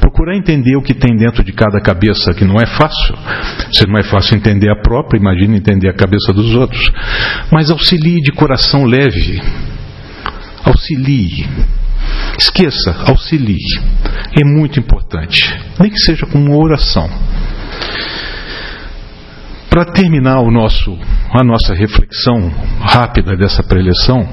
procurar 0.00 0.36
entender 0.36 0.76
o 0.76 0.82
que 0.82 0.94
tem 0.94 1.16
dentro 1.16 1.42
de 1.42 1.52
cada 1.52 1.80
cabeça, 1.80 2.34
que 2.34 2.44
não 2.44 2.56
é 2.56 2.66
fácil. 2.66 3.14
Se 3.72 3.86
não 3.86 3.98
é 3.98 4.02
fácil 4.02 4.36
entender 4.36 4.70
a 4.70 4.80
própria, 4.82 5.18
imagine 5.18 5.56
entender 5.56 5.88
a 5.88 5.94
cabeça 5.94 6.32
dos 6.32 6.54
outros. 6.54 6.92
Mas 7.50 7.70
auxilie 7.70 8.20
de 8.20 8.32
coração 8.32 8.84
leve. 8.84 9.40
Auxilie. 10.64 11.46
Esqueça, 12.38 13.04
auxilie. 13.06 13.58
É 14.38 14.44
muito 14.44 14.78
importante. 14.78 15.54
Nem 15.78 15.90
que 15.90 15.98
seja 15.98 16.26
com 16.26 16.38
uma 16.38 16.56
oração. 16.56 17.08
Para 19.70 19.86
terminar 19.86 20.40
o 20.40 20.50
nosso, 20.50 20.96
a 21.32 21.42
nossa 21.42 21.74
reflexão 21.74 22.48
rápida 22.80 23.36
dessa 23.36 23.62
preleção, 23.62 24.24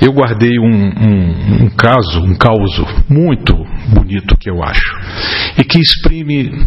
eu 0.00 0.12
guardei 0.12 0.58
um, 0.58 0.64
um, 0.64 1.64
um 1.64 1.70
caso, 1.70 2.22
um 2.22 2.34
caso 2.34 2.86
muito 3.08 3.54
bonito 3.88 4.36
que 4.38 4.50
eu 4.50 4.62
acho, 4.62 4.96
e 5.58 5.64
que 5.64 5.78
exprime 5.78 6.66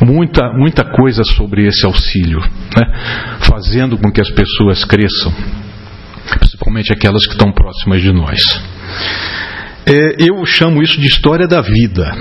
muita, 0.00 0.52
muita 0.52 0.84
coisa 0.84 1.22
sobre 1.24 1.66
esse 1.66 1.86
auxílio, 1.86 2.40
né? 2.40 3.38
fazendo 3.40 3.96
com 3.98 4.10
que 4.10 4.20
as 4.20 4.30
pessoas 4.30 4.84
cresçam, 4.84 5.32
principalmente 6.38 6.92
aquelas 6.92 7.24
que 7.26 7.32
estão 7.32 7.52
próximas 7.52 8.00
de 8.02 8.12
nós. 8.12 8.40
É, 9.88 10.16
eu 10.28 10.44
chamo 10.44 10.82
isso 10.82 11.00
de 11.00 11.06
história 11.06 11.48
da 11.48 11.62
vida. 11.62 12.14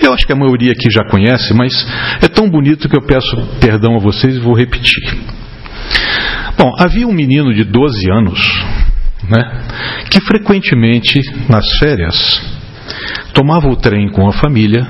Eu 0.00 0.14
acho 0.14 0.26
que 0.26 0.32
a 0.32 0.36
maioria 0.36 0.72
aqui 0.72 0.90
já 0.90 1.04
conhece, 1.04 1.52
mas 1.52 1.86
é 2.22 2.28
tão 2.28 2.48
bonito 2.48 2.88
que 2.88 2.96
eu 2.96 3.02
peço 3.02 3.36
perdão 3.60 3.96
a 3.96 3.98
vocês 3.98 4.36
e 4.36 4.40
vou 4.40 4.54
repetir. 4.54 5.02
Bom, 6.56 6.72
havia 6.78 7.06
um 7.06 7.12
menino 7.12 7.52
de 7.52 7.64
12 7.64 8.10
anos, 8.10 8.40
né, 9.28 9.68
que 10.10 10.20
frequentemente, 10.22 11.20
nas 11.46 11.66
férias, 11.78 12.40
tomava 13.34 13.68
o 13.68 13.76
trem 13.76 14.10
com 14.10 14.26
a 14.26 14.32
família 14.32 14.86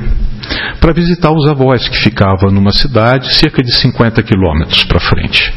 para 0.81 0.93
visitar 0.93 1.33
os 1.33 1.49
avós 1.49 1.89
que 1.89 1.99
ficavam 1.99 2.51
numa 2.51 2.71
cidade 2.71 3.35
cerca 3.35 3.63
de 3.63 3.75
50 3.75 4.23
quilômetros 4.23 4.85
para 4.85 5.01
frente. 5.01 5.53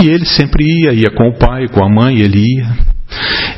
E 0.00 0.08
ele 0.08 0.24
sempre 0.24 0.64
ia, 0.64 0.92
ia 0.92 1.10
com 1.10 1.28
o 1.28 1.38
pai, 1.38 1.66
com 1.68 1.84
a 1.84 1.88
mãe, 1.88 2.20
ele 2.20 2.38
ia. 2.38 2.91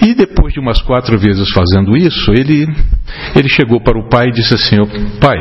E 0.02 0.14
depois 0.14 0.52
de 0.52 0.60
umas 0.60 0.80
quatro 0.82 1.18
vezes 1.18 1.48
fazendo 1.50 1.96
isso, 1.96 2.32
ele, 2.32 2.66
ele 3.34 3.48
chegou 3.48 3.80
para 3.80 3.98
o 3.98 4.08
pai 4.08 4.28
e 4.28 4.32
disse 4.32 4.54
assim: 4.54 4.76
Pai, 5.20 5.38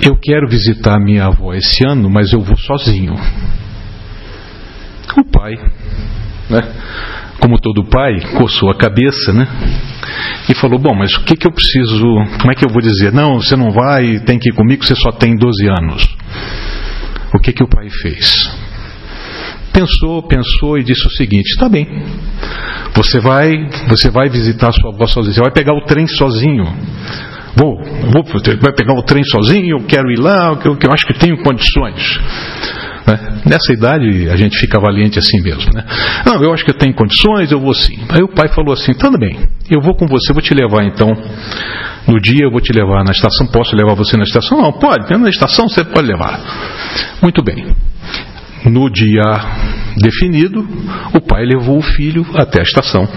eu 0.00 0.16
quero 0.16 0.48
visitar 0.48 0.98
minha 0.98 1.26
avó 1.26 1.52
esse 1.54 1.84
ano, 1.86 2.08
mas 2.08 2.32
eu 2.32 2.40
vou 2.40 2.56
sozinho. 2.56 3.14
O 5.16 5.24
pai, 5.24 5.54
né, 6.48 6.62
como 7.40 7.58
todo 7.58 7.84
pai, 7.84 8.20
coçou 8.36 8.70
a 8.70 8.76
cabeça, 8.76 9.32
né? 9.32 9.46
E 10.48 10.54
falou: 10.54 10.78
Bom, 10.78 10.94
mas 10.94 11.14
o 11.14 11.24
que, 11.24 11.36
que 11.36 11.46
eu 11.46 11.52
preciso, 11.52 12.04
como 12.40 12.52
é 12.52 12.54
que 12.54 12.64
eu 12.64 12.70
vou 12.70 12.80
dizer? 12.80 13.12
Não, 13.12 13.40
você 13.40 13.56
não 13.56 13.70
vai, 13.70 14.20
tem 14.20 14.38
que 14.38 14.50
ir 14.50 14.54
comigo, 14.54 14.84
você 14.84 14.94
só 14.94 15.12
tem 15.12 15.36
12 15.36 15.68
anos. 15.68 16.16
O 17.34 17.38
que, 17.38 17.52
que 17.52 17.64
o 17.64 17.68
pai 17.68 17.88
fez? 17.88 18.50
Pensou, 19.72 20.22
pensou 20.22 20.78
e 20.78 20.84
disse 20.84 21.06
o 21.06 21.10
seguinte: 21.10 21.48
está 21.50 21.68
bem, 21.68 21.86
você 22.94 23.20
vai, 23.20 23.50
você 23.88 24.10
vai 24.10 24.28
visitar 24.28 24.72
sua 24.72 24.94
avó 24.94 25.06
sozinho, 25.06 25.34
você 25.34 25.40
vai 25.40 25.52
pegar 25.52 25.74
o 25.74 25.84
trem 25.84 26.06
sozinho. 26.06 26.64
Vou, 27.54 27.76
vou, 27.76 28.24
vai 28.60 28.72
pegar 28.72 28.94
o 28.94 29.02
trem 29.02 29.22
sozinho, 29.24 29.78
eu 29.78 29.84
quero 29.86 30.10
ir 30.10 30.18
lá, 30.18 30.58
eu, 30.64 30.76
eu 30.80 30.92
acho 30.92 31.06
que 31.06 31.14
tenho 31.14 31.42
condições. 31.42 32.18
Né? 33.06 33.42
Nessa 33.46 33.72
idade 33.72 34.28
a 34.30 34.36
gente 34.36 34.56
fica 34.58 34.80
valiente 34.80 35.18
assim 35.18 35.40
mesmo. 35.42 35.70
Né? 35.74 35.84
Não, 36.24 36.42
eu 36.42 36.52
acho 36.52 36.64
que 36.64 36.70
eu 36.70 36.76
tenho 36.76 36.94
condições, 36.94 37.50
eu 37.50 37.60
vou 37.60 37.74
sim. 37.74 37.98
Aí 38.08 38.22
o 38.22 38.28
pai 38.28 38.48
falou 38.48 38.72
assim: 38.72 38.92
tudo 38.94 39.18
bem, 39.18 39.38
eu 39.70 39.80
vou 39.80 39.94
com 39.94 40.06
você, 40.06 40.32
vou 40.32 40.42
te 40.42 40.54
levar 40.54 40.84
então. 40.84 41.12
No 42.06 42.20
dia 42.20 42.44
eu 42.44 42.50
vou 42.50 42.60
te 42.60 42.72
levar 42.72 43.04
na 43.04 43.12
estação. 43.12 43.46
Posso 43.46 43.76
levar 43.76 43.94
você 43.94 44.16
na 44.16 44.24
estação? 44.24 44.60
Não, 44.60 44.72
pode. 44.72 45.08
Na 45.16 45.28
estação 45.28 45.68
você 45.68 45.84
pode 45.84 46.06
levar. 46.06 46.40
Muito 47.22 47.42
bem. 47.42 47.74
No 48.64 48.90
dia 48.90 49.22
definido, 49.98 50.66
o 51.14 51.20
pai 51.20 51.44
levou 51.44 51.78
o 51.78 51.82
filho 51.82 52.24
até 52.34 52.60
a 52.60 52.62
estação 52.62 53.08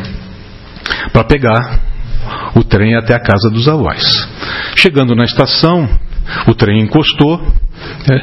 para 1.12 1.24
pegar 1.24 1.80
o 2.56 2.64
trem 2.64 2.96
até 2.96 3.16
a 3.16 3.20
casa 3.20 3.50
dos 3.52 3.68
avós. 3.68 4.28
Chegando 4.76 5.16
na 5.16 5.24
estação, 5.24 5.88
o 6.48 6.54
trem 6.54 6.82
encostou. 6.82 7.40
Né? 8.08 8.22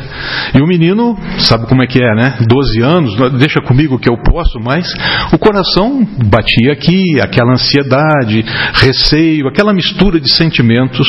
E 0.54 0.60
o 0.60 0.66
menino, 0.66 1.16
sabe 1.38 1.66
como 1.66 1.82
é 1.82 1.86
que 1.86 2.02
é, 2.02 2.14
né? 2.14 2.38
12 2.48 2.80
anos, 2.82 3.14
deixa 3.38 3.60
comigo 3.60 3.98
que 3.98 4.10
eu 4.10 4.16
posso, 4.16 4.58
mas 4.60 4.92
o 5.32 5.38
coração 5.38 6.06
batia 6.26 6.72
aqui, 6.72 7.20
aquela 7.20 7.52
ansiedade, 7.52 8.44
receio, 8.74 9.46
aquela 9.48 9.72
mistura 9.72 10.18
de 10.18 10.32
sentimentos 10.32 11.06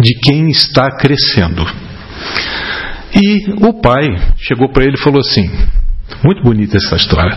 de 0.00 0.18
quem 0.20 0.48
está 0.50 0.90
crescendo. 0.96 1.66
E 3.16 3.66
o 3.66 3.80
pai 3.80 4.14
chegou 4.36 4.70
para 4.70 4.84
ele 4.84 4.94
e 4.94 5.02
falou 5.02 5.20
assim: 5.20 5.50
muito 6.22 6.42
bonita 6.42 6.76
essa 6.76 6.96
história. 6.96 7.36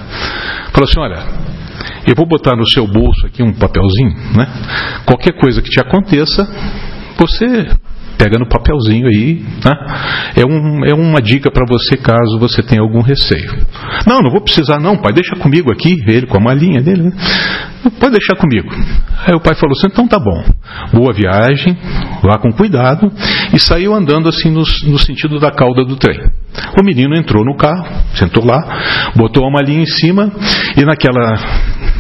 Falou 0.74 0.90
assim: 0.90 1.00
olha, 1.00 1.24
eu 2.06 2.16
vou 2.16 2.26
botar 2.26 2.56
no 2.56 2.66
seu 2.68 2.86
bolso 2.86 3.26
aqui 3.26 3.42
um 3.42 3.54
papelzinho, 3.54 4.14
né? 4.36 4.46
Qualquer 5.06 5.34
coisa 5.40 5.62
que 5.62 5.70
te 5.70 5.80
aconteça, 5.80 6.46
você 7.18 7.70
pega 8.20 8.38
no 8.38 8.50
papelzinho 8.50 9.08
aí, 9.08 9.42
né? 9.64 9.72
é, 10.36 10.46
um, 10.46 10.86
é 10.86 10.94
uma 10.94 11.22
dica 11.22 11.50
para 11.50 11.66
você 11.66 11.96
caso 11.96 12.38
você 12.38 12.62
tenha 12.62 12.82
algum 12.82 13.02
receio. 13.02 13.66
Não, 14.06 14.20
não 14.20 14.30
vou 14.30 14.42
precisar 14.42 14.78
não, 14.78 14.98
pai, 14.98 15.14
deixa 15.14 15.38
comigo 15.38 15.72
aqui, 15.72 15.98
ele 16.06 16.28
com 16.28 16.38
a 16.38 16.42
malinha 16.42 16.82
dele, 16.82 17.04
né? 17.04 17.12
pode 17.98 18.12
deixar 18.12 18.36
comigo. 18.36 18.70
Aí 19.26 19.34
o 19.34 19.40
pai 19.40 19.56
falou 19.56 19.72
assim, 19.72 19.88
então 19.90 20.06
tá 20.06 20.20
bom, 20.20 20.44
boa 20.92 21.14
viagem, 21.14 21.78
vá 22.22 22.38
com 22.38 22.52
cuidado, 22.52 23.10
e 23.54 23.60
saiu 23.60 23.96
andando 23.96 24.28
assim 24.28 24.50
no, 24.50 24.60
no 24.60 25.00
sentido 25.00 25.40
da 25.40 25.50
cauda 25.50 25.86
do 25.86 25.96
trem. 25.96 26.20
O 26.78 26.84
menino 26.84 27.16
entrou 27.16 27.46
no 27.46 27.56
carro, 27.56 27.86
sentou 28.16 28.46
lá, 28.46 28.60
botou 29.16 29.48
a 29.48 29.52
malinha 29.52 29.82
em 29.82 29.86
cima, 29.86 30.30
e 30.76 30.84
naquela, 30.84 31.36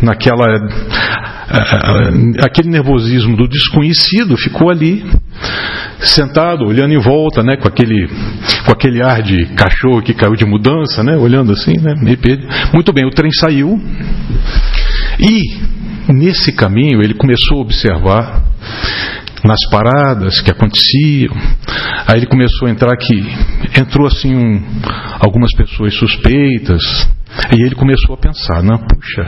naquela 0.01 0.45
aquele 2.43 2.69
nervosismo 2.69 3.35
do 3.35 3.47
desconhecido 3.47 4.37
ficou 4.37 4.69
ali 4.69 5.03
sentado, 5.99 6.65
olhando 6.65 6.93
em 6.93 6.99
volta, 6.99 7.43
né, 7.43 7.57
com 7.57 7.67
aquele, 7.67 8.07
com 8.65 8.71
aquele 8.71 9.01
ar 9.01 9.21
de 9.21 9.45
cachorro 9.55 10.01
que 10.01 10.13
caiu 10.13 10.35
de 10.35 10.45
mudança, 10.45 11.03
né, 11.03 11.17
olhando 11.17 11.51
assim, 11.51 11.73
né, 11.81 11.93
muito 12.73 12.93
bem, 12.93 13.05
o 13.05 13.11
trem 13.11 13.31
saiu. 13.31 13.79
E 15.19 16.13
nesse 16.13 16.51
caminho 16.53 17.01
ele 17.01 17.13
começou 17.15 17.57
a 17.57 17.61
observar 17.61 18.43
nas 19.43 19.59
paradas 19.71 20.41
que 20.41 20.51
aconteciam. 20.51 21.33
Aí 22.07 22.17
ele 22.17 22.27
começou 22.27 22.67
a 22.67 22.71
entrar 22.71 22.93
aqui, 22.93 23.25
entrou 23.77 24.07
assim 24.07 24.35
um, 24.35 24.61
algumas 25.19 25.51
pessoas 25.55 25.93
suspeitas, 25.95 26.81
e 27.51 27.61
ele 27.63 27.75
começou 27.75 28.15
a 28.15 28.17
pensar, 28.17 28.61
não, 28.61 28.77
puxa, 28.77 29.25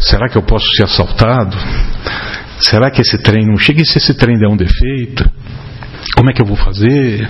será 0.00 0.28
que 0.28 0.36
eu 0.36 0.42
posso 0.42 0.66
ser 0.76 0.84
assaltado? 0.84 1.56
Será 2.60 2.90
que 2.90 3.00
esse 3.00 3.18
trem 3.18 3.46
não 3.46 3.58
chega 3.58 3.82
e 3.82 3.86
se 3.86 3.98
esse 3.98 4.14
trem 4.14 4.38
der 4.38 4.48
um 4.48 4.56
defeito? 4.56 5.28
Como 6.16 6.30
é 6.30 6.32
que 6.32 6.40
eu 6.40 6.46
vou 6.46 6.56
fazer? 6.56 7.28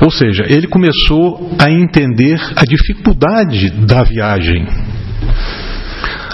Ou 0.00 0.10
seja, 0.10 0.44
ele 0.46 0.66
começou 0.66 1.56
a 1.58 1.70
entender 1.70 2.38
a 2.56 2.64
dificuldade 2.64 3.70
da 3.86 4.02
viagem. 4.02 4.66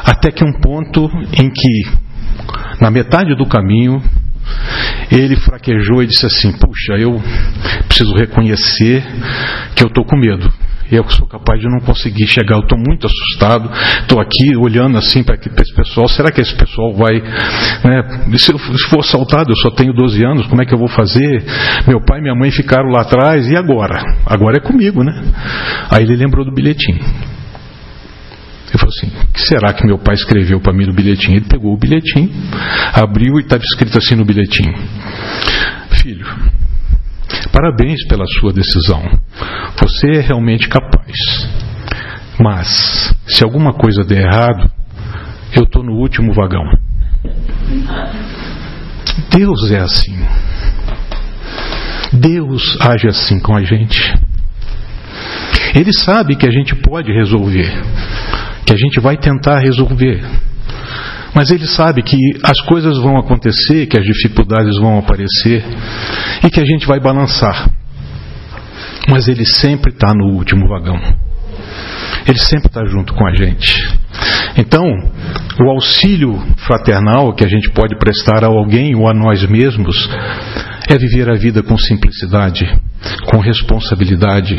Até 0.05 0.31
que 0.31 0.44
um 0.44 0.52
ponto 0.61 1.09
em 1.38 1.50
que, 1.50 1.90
na 2.81 2.90
metade 2.90 3.35
do 3.37 3.46
caminho, 3.46 4.02
ele 5.11 5.37
fraquejou 5.37 6.02
e 6.02 6.07
disse 6.07 6.26
assim: 6.26 6.52
Puxa, 6.52 6.94
eu 6.98 7.20
preciso 7.87 8.14
reconhecer 8.14 9.05
que 9.74 9.85
eu 9.85 9.88
estou 9.88 10.05
com 10.05 10.16
medo 10.16 10.52
eu 10.90 11.09
sou 11.11 11.27
capaz 11.27 11.61
de 11.61 11.68
não 11.68 11.81
conseguir 11.81 12.27
chegar, 12.27 12.57
eu 12.57 12.61
estou 12.61 12.79
muito 12.79 13.07
assustado, 13.07 13.70
estou 14.01 14.20
aqui 14.20 14.57
olhando 14.57 14.96
assim 14.99 15.22
para 15.22 15.37
esse 15.37 15.75
pessoal, 15.75 16.09
será 16.09 16.31
que 16.31 16.40
esse 16.40 16.55
pessoal 16.55 16.92
vai, 16.94 17.20
né, 17.20 18.37
se 18.37 18.53
eu 18.53 18.59
for 18.59 19.01
assaltado, 19.01 19.51
eu 19.51 19.57
só 19.57 19.70
tenho 19.70 19.92
12 19.92 20.25
anos, 20.25 20.46
como 20.46 20.62
é 20.62 20.64
que 20.64 20.75
eu 20.75 20.79
vou 20.79 20.88
fazer? 20.88 21.44
Meu 21.87 22.01
pai 22.05 22.18
e 22.18 22.22
minha 22.22 22.35
mãe 22.35 22.51
ficaram 22.51 22.88
lá 22.90 23.03
atrás, 23.03 23.49
e 23.49 23.57
agora? 23.57 24.03
Agora 24.25 24.59
é 24.59 24.61
comigo, 24.61 25.03
né? 25.03 25.12
Aí 25.90 26.03
ele 26.03 26.16
lembrou 26.16 26.44
do 26.44 26.53
bilhetinho. 26.53 26.99
Ele 28.68 28.79
falou 28.79 28.92
assim: 28.96 29.07
o 29.07 29.33
que 29.33 29.40
será 29.40 29.72
que 29.72 29.87
meu 29.87 29.99
pai 29.99 30.14
escreveu 30.14 30.61
para 30.61 30.72
mim 30.72 30.87
no 30.87 30.92
bilhetinho? 30.92 31.37
Ele 31.37 31.46
pegou 31.49 31.72
o 31.72 31.79
bilhetinho, 31.79 32.31
abriu 32.92 33.38
e 33.38 33.42
estava 33.42 33.62
escrito 33.62 33.96
assim 33.96 34.16
no 34.16 34.25
bilhetinho: 34.25 34.75
Filho, 35.90 36.27
Parabéns 37.57 38.07
pela 38.07 38.27
sua 38.38 38.53
decisão. 38.53 39.03
Você 39.81 40.19
é 40.19 40.21
realmente 40.21 40.69
capaz. 40.69 41.16
Mas, 42.38 43.14
se 43.27 43.42
alguma 43.42 43.73
coisa 43.73 44.05
der 44.05 44.27
errado, 44.27 44.71
eu 45.57 45.62
estou 45.62 45.83
no 45.83 45.92
último 45.92 46.35
vagão. 46.35 46.64
Deus 49.31 49.73
é 49.73 49.79
assim. 49.79 50.19
Deus 52.12 52.77
age 52.79 53.09
assim 53.09 53.40
com 53.40 53.57
a 53.57 53.62
gente. 53.62 54.12
Ele 55.75 55.95
sabe 55.95 56.37
que 56.37 56.47
a 56.47 56.53
gente 56.53 56.75
pode 56.75 57.11
resolver, 57.11 57.73
que 58.66 58.75
a 58.75 58.77
gente 58.77 59.01
vai 59.01 59.16
tentar 59.16 59.61
resolver. 59.61 60.23
Mas 61.37 61.51
ele 61.51 61.66
sabe 61.66 62.03
que 62.03 62.16
as 62.42 62.59
coisas 62.62 62.96
vão 62.99 63.18
acontecer, 63.18 63.87
que 63.87 63.99
as 63.99 64.05
dificuldades 64.05 64.79
vão 64.79 64.99
aparecer 64.99 65.62
e 66.42 66.49
que 66.49 66.59
a 66.59 66.64
gente 66.64 66.87
vai 66.87 66.99
balançar. 66.99 67.70
Mas 69.11 69.29
ele 69.29 69.44
sempre 69.44 69.92
está 69.92 70.14
no 70.14 70.35
último 70.35 70.66
vagão. 70.66 70.99
Ele 72.27 72.38
sempre 72.38 72.68
está 72.68 72.87
junto 72.87 73.12
com 73.12 73.27
a 73.27 73.35
gente. 73.35 73.77
Então, 74.57 74.83
o 75.61 75.70
auxílio 75.70 76.42
fraternal 76.66 77.35
que 77.35 77.44
a 77.44 77.49
gente 77.49 77.70
pode 77.70 77.96
prestar 77.99 78.42
a 78.42 78.49
alguém 78.49 78.96
ou 78.96 79.07
a 79.07 79.12
nós 79.12 79.46
mesmos 79.46 80.09
é 80.88 80.96
viver 80.96 81.29
a 81.29 81.35
vida 81.35 81.62
com 81.62 81.77
simplicidade, 81.77 82.64
com 83.27 83.38
responsabilidade, 83.40 84.57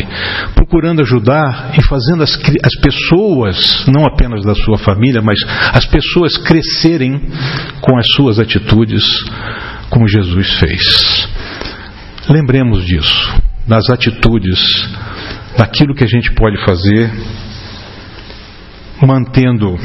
procurando 0.54 1.02
ajudar 1.02 1.74
e 1.78 1.82
fazendo 1.84 2.24
as, 2.24 2.38
as 2.64 2.76
pessoas, 2.82 3.86
não 3.88 4.06
apenas 4.06 4.44
da 4.44 4.54
sua 4.54 4.78
família, 4.78 5.22
mas 5.22 5.40
as 5.74 5.86
pessoas 5.86 6.38
crescerem 6.38 7.22
com 7.82 7.98
as 7.98 8.06
suas 8.14 8.40
atitudes, 8.40 9.04
como 9.90 10.08
Jesus 10.08 10.52
fez. 10.60 11.30
Lembremos 12.30 12.86
disso, 12.86 13.42
das 13.66 13.90
atitudes, 13.90 14.60
daquilo 15.58 15.96
que 15.96 16.04
a 16.04 16.08
gente 16.08 16.34
pode 16.34 16.58
fazer, 16.66 17.10
mantendo, 19.02 19.78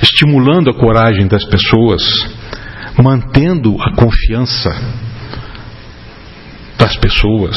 estimulando 0.00 0.70
a 0.70 0.74
coragem 0.74 1.26
das 1.26 1.44
pessoas, 1.44 2.02
mantendo 3.02 3.76
a 3.82 3.96
confiança 3.96 5.05
das 6.86 6.96
pessoas. 6.96 7.56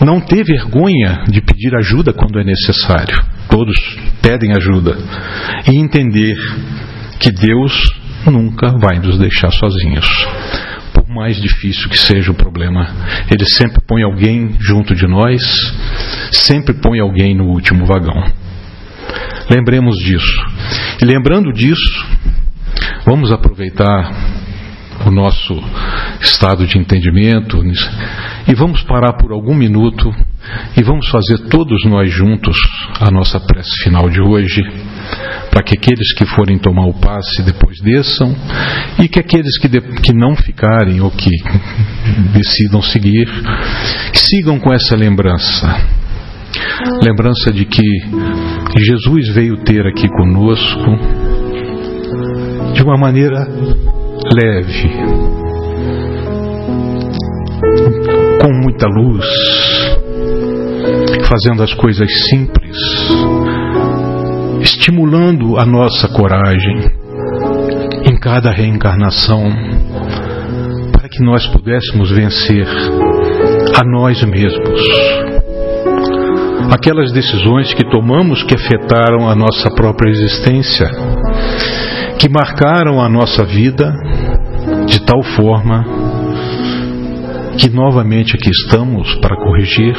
Não 0.00 0.20
ter 0.20 0.44
vergonha 0.44 1.24
de 1.28 1.40
pedir 1.40 1.74
ajuda 1.76 2.12
quando 2.12 2.38
é 2.38 2.44
necessário. 2.44 3.18
Todos 3.50 3.76
pedem 4.22 4.52
ajuda. 4.56 4.96
E 5.66 5.76
entender 5.76 6.36
que 7.18 7.32
Deus 7.32 7.72
nunca 8.26 8.78
vai 8.78 8.98
nos 9.00 9.18
deixar 9.18 9.50
sozinhos. 9.50 10.06
Por 10.92 11.08
mais 11.08 11.40
difícil 11.40 11.88
que 11.88 11.98
seja 11.98 12.30
o 12.30 12.34
problema, 12.34 12.86
Ele 13.30 13.44
sempre 13.44 13.80
põe 13.86 14.02
alguém 14.02 14.56
junto 14.60 14.94
de 14.94 15.06
nós, 15.06 15.42
sempre 16.30 16.74
põe 16.74 17.00
alguém 17.00 17.34
no 17.34 17.46
último 17.46 17.84
vagão. 17.86 18.22
Lembremos 19.50 19.96
disso. 19.98 20.46
E 21.00 21.04
lembrando 21.04 21.52
disso, 21.52 22.06
vamos 23.04 23.32
aproveitar 23.32 24.12
o 25.06 25.10
nosso 25.10 25.54
estado 26.20 26.66
de 26.66 26.78
entendimento 26.78 27.62
e 28.46 28.54
vamos 28.54 28.82
parar 28.82 29.14
por 29.14 29.32
algum 29.32 29.54
minuto 29.54 30.12
e 30.76 30.82
vamos 30.82 31.08
fazer 31.08 31.48
todos 31.48 31.84
nós 31.84 32.10
juntos 32.10 32.56
a 33.00 33.10
nossa 33.10 33.38
prece 33.38 33.70
final 33.82 34.08
de 34.08 34.20
hoje, 34.20 34.62
para 35.50 35.62
que 35.62 35.76
aqueles 35.76 36.14
que 36.14 36.24
forem 36.26 36.58
tomar 36.58 36.86
o 36.86 36.94
passe 36.94 37.42
depois 37.42 37.78
desçam 37.80 38.34
e 38.98 39.08
que 39.08 39.20
aqueles 39.20 39.58
que, 39.58 39.68
de, 39.68 39.80
que 40.00 40.12
não 40.12 40.34
ficarem 40.34 41.00
ou 41.00 41.10
que 41.10 41.30
decidam 42.32 42.82
seguir, 42.82 43.28
sigam 44.14 44.58
com 44.58 44.72
essa 44.72 44.96
lembrança. 44.96 45.98
Lembrança 47.02 47.52
de 47.52 47.64
que 47.64 47.84
Jesus 48.76 49.28
veio 49.34 49.58
ter 49.58 49.86
aqui 49.86 50.08
conosco 50.08 50.98
de 52.72 52.82
uma 52.82 52.96
maneira 52.96 53.46
leve, 54.32 54.90
com 58.40 58.52
muita 58.62 58.86
luz, 58.86 59.26
fazendo 61.28 61.62
as 61.62 61.72
coisas 61.74 62.08
simples, 62.28 62.76
estimulando 64.60 65.58
a 65.58 65.64
nossa 65.64 66.08
coragem 66.08 66.90
em 68.04 68.18
cada 68.18 68.50
reencarnação, 68.50 69.50
para 70.92 71.08
que 71.08 71.22
nós 71.22 71.46
pudéssemos 71.46 72.10
vencer 72.10 72.66
a 73.76 73.84
nós 73.84 74.22
mesmos. 74.24 74.80
Aquelas 76.70 77.12
decisões 77.12 77.72
que 77.72 77.88
tomamos 77.90 78.42
que 78.42 78.54
afetaram 78.54 79.28
a 79.28 79.34
nossa 79.34 79.70
própria 79.70 80.10
existência, 80.10 80.90
que 82.18 82.28
marcaram 82.28 83.00
a 83.00 83.08
nossa 83.08 83.44
vida 83.44 83.94
de 84.86 85.04
tal 85.06 85.22
forma 85.22 85.84
que 87.56 87.70
novamente 87.70 88.34
aqui 88.36 88.50
estamos 88.50 89.14
para 89.20 89.36
corrigir. 89.36 89.94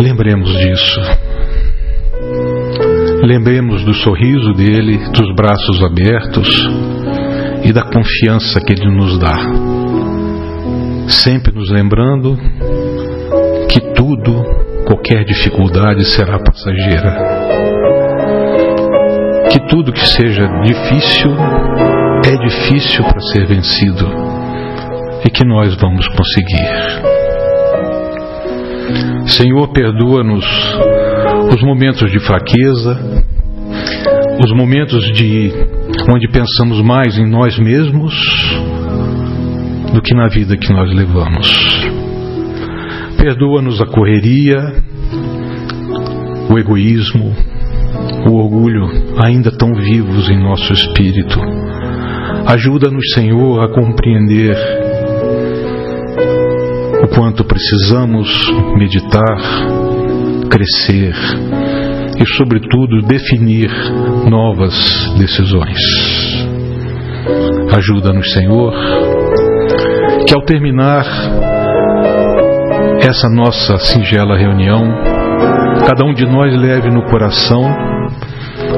Lembremos 0.00 0.50
disso. 0.50 1.00
Lembremos 3.22 3.84
do 3.84 3.92
sorriso 3.94 4.52
dele, 4.54 4.98
dos 5.12 5.34
braços 5.34 5.82
abertos 5.82 6.48
e 7.64 7.72
da 7.72 7.82
confiança 7.82 8.60
que 8.60 8.72
ele 8.72 8.94
nos 8.94 9.18
dá. 9.18 9.36
Sempre 11.08 11.52
nos 11.52 11.70
lembrando 11.70 12.38
que 13.68 13.80
tudo, 13.94 14.42
qualquer 14.86 15.24
dificuldade 15.24 16.04
será 16.04 16.38
passageira. 16.38 17.35
Que 19.56 19.68
tudo 19.68 19.90
que 19.90 20.06
seja 20.06 20.46
difícil 20.66 21.30
é 22.26 22.36
difícil 22.46 23.02
para 23.04 23.20
ser 23.20 23.46
vencido 23.46 24.06
e 25.24 25.30
que 25.30 25.46
nós 25.46 25.74
vamos 25.80 26.06
conseguir. 26.08 26.68
Senhor, 29.28 29.72
perdoa-nos 29.72 30.44
os 31.54 31.62
momentos 31.62 32.10
de 32.10 32.20
fraqueza, 32.20 33.00
os 34.44 34.52
momentos 34.54 35.02
de 35.14 35.50
onde 36.12 36.28
pensamos 36.28 36.82
mais 36.82 37.16
em 37.16 37.26
nós 37.26 37.58
mesmos 37.58 38.12
do 39.94 40.02
que 40.02 40.14
na 40.14 40.28
vida 40.28 40.58
que 40.58 40.70
nós 40.70 40.94
levamos. 40.94 41.48
Perdoa-nos 43.16 43.80
a 43.80 43.86
correria, 43.86 44.58
o 46.50 46.58
egoísmo, 46.58 47.34
o 48.28 48.34
orgulho 48.36 48.86
ainda 49.22 49.50
tão 49.50 49.74
vivos 49.74 50.28
em 50.28 50.38
nosso 50.38 50.72
espírito. 50.72 51.38
Ajuda-nos, 52.46 53.12
Senhor, 53.14 53.62
a 53.62 53.68
compreender 53.68 54.56
o 57.02 57.08
quanto 57.08 57.44
precisamos 57.44 58.28
meditar, 58.76 59.36
crescer 60.50 61.14
e, 62.18 62.26
sobretudo, 62.36 63.02
definir 63.02 63.70
novas 64.28 64.74
decisões. 65.18 65.78
Ajuda-nos, 67.76 68.32
Senhor, 68.32 68.72
que 70.26 70.34
ao 70.34 70.44
terminar 70.44 71.04
essa 73.00 73.28
nossa 73.28 73.76
singela 73.78 74.36
reunião, 74.36 74.82
cada 75.86 76.04
um 76.04 76.14
de 76.14 76.24
nós 76.24 76.54
leve 76.56 76.90
no 76.90 77.02
coração 77.02 77.85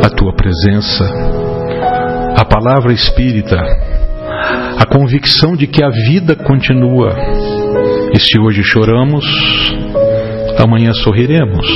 a 0.03 0.11
tua 0.11 0.33
presença, 0.35 1.05
a 2.37 2.45
palavra 2.45 2.93
espírita, 2.93 3.57
a 4.79 4.87
convicção 4.87 5.57
de 5.57 5.67
que 5.67 5.83
a 5.83 5.91
vida 5.91 6.37
continua 6.37 7.15
e 8.15 8.19
se 8.21 8.39
hoje 8.39 8.63
choramos, 8.63 9.25
amanhã 10.59 10.93
sorriremos. 10.93 11.67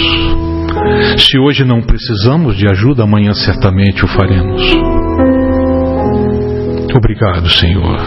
Se 1.18 1.38
hoje 1.38 1.64
não 1.64 1.82
precisamos 1.82 2.56
de 2.56 2.66
ajuda, 2.68 3.04
amanhã 3.04 3.32
certamente 3.34 4.04
o 4.04 4.08
faremos. 4.08 4.62
Obrigado, 6.96 7.48
Senhor. 7.50 7.98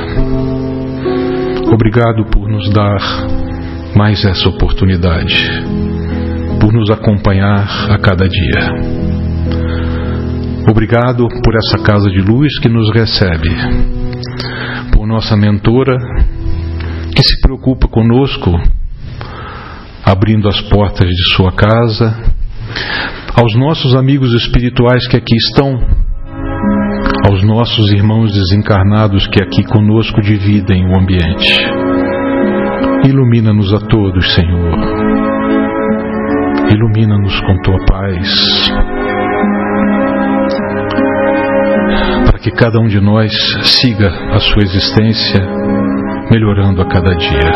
Obrigado 1.71 2.25
por 2.31 2.47
nos 2.47 2.69
dar 2.71 2.99
mais 3.95 4.23
essa 4.25 4.49
oportunidade, 4.49 5.49
por 6.59 6.73
nos 6.73 6.89
acompanhar 6.89 7.67
a 7.89 7.97
cada 7.97 8.27
dia. 8.27 8.94
Obrigado 10.67 11.27
por 11.43 11.55
essa 11.55 11.83
casa 11.83 12.09
de 12.09 12.21
luz 12.21 12.57
que 12.59 12.67
nos 12.67 12.91
recebe, 12.91 13.49
por 14.91 15.07
nossa 15.07 15.37
mentora 15.37 15.95
que 17.15 17.23
se 17.23 17.39
preocupa 17.39 17.87
conosco, 17.87 18.51
abrindo 20.03 20.49
as 20.49 20.59
portas 20.61 21.07
de 21.07 21.35
sua 21.35 21.51
casa, 21.51 22.17
aos 23.35 23.55
nossos 23.55 23.95
amigos 23.95 24.33
espirituais 24.33 25.07
que 25.07 25.17
aqui 25.17 25.35
estão, 25.35 25.79
aos 27.29 27.43
nossos 27.43 27.91
irmãos 27.91 28.33
desencarnados 28.33 29.27
que 29.27 29.43
aqui 29.43 29.63
conosco 29.63 30.19
dividem 30.21 30.85
o 30.87 30.99
ambiente. 30.99 31.55
Ilumina-nos 33.07 33.71
a 33.71 33.79
todos, 33.87 34.33
Senhor. 34.33 34.73
Ilumina-nos 36.71 37.39
com 37.41 37.61
tua 37.61 37.85
paz. 37.85 38.94
Que 42.45 42.51
cada 42.51 42.79
um 42.79 42.85
de 42.85 43.01
nós 43.01 43.33
siga 43.63 44.07
a 44.07 44.39
sua 44.39 44.61
existência 44.61 45.41
melhorando 46.29 46.79
a 46.79 46.85
cada 46.85 47.15
dia. 47.15 47.51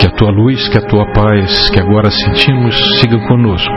Que 0.00 0.06
a 0.08 0.10
tua 0.10 0.32
luz, 0.32 0.68
que 0.70 0.76
a 0.76 0.80
tua 0.80 1.06
paz, 1.12 1.70
que 1.70 1.78
agora 1.78 2.10
sentimos, 2.10 2.74
siga 2.98 3.16
conosco. 3.28 3.72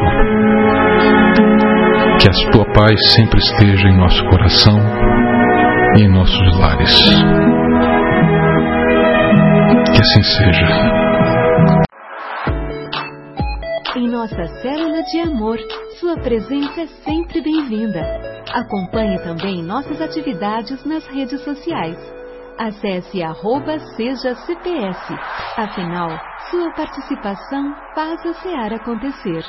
Que 2.20 2.28
a 2.28 2.52
tua 2.52 2.66
paz 2.74 3.00
sempre 3.14 3.38
esteja 3.38 3.88
em 3.88 3.96
nosso 3.96 4.26
coração 4.26 4.80
e 5.96 6.02
em 6.02 6.10
nossos 6.10 6.60
lares. 6.60 7.00
Que 9.94 10.02
assim 10.02 10.24
seja. 10.24 10.68
Em 13.96 14.10
nossa 14.10 14.44
célula 14.64 15.04
de 15.04 15.20
amor, 15.20 15.58
sua 16.00 16.16
presença 16.18 16.82
é 16.82 16.88
sempre 17.04 17.42
bem-vinda. 17.42 18.02
Acompanhe 18.54 19.18
também 19.24 19.64
nossas 19.64 20.00
atividades 20.00 20.84
nas 20.86 21.06
redes 21.08 21.42
sociais. 21.42 21.98
Acesse 22.58 23.22
arroba 23.22 23.80
seja 23.96 24.36
CPS. 24.36 25.14
Afinal, 25.58 26.10
sua 26.52 26.72
participação 26.74 27.76
faz 27.96 28.24
a 28.26 28.34
SEAR 28.36 28.74
acontecer. 28.74 29.44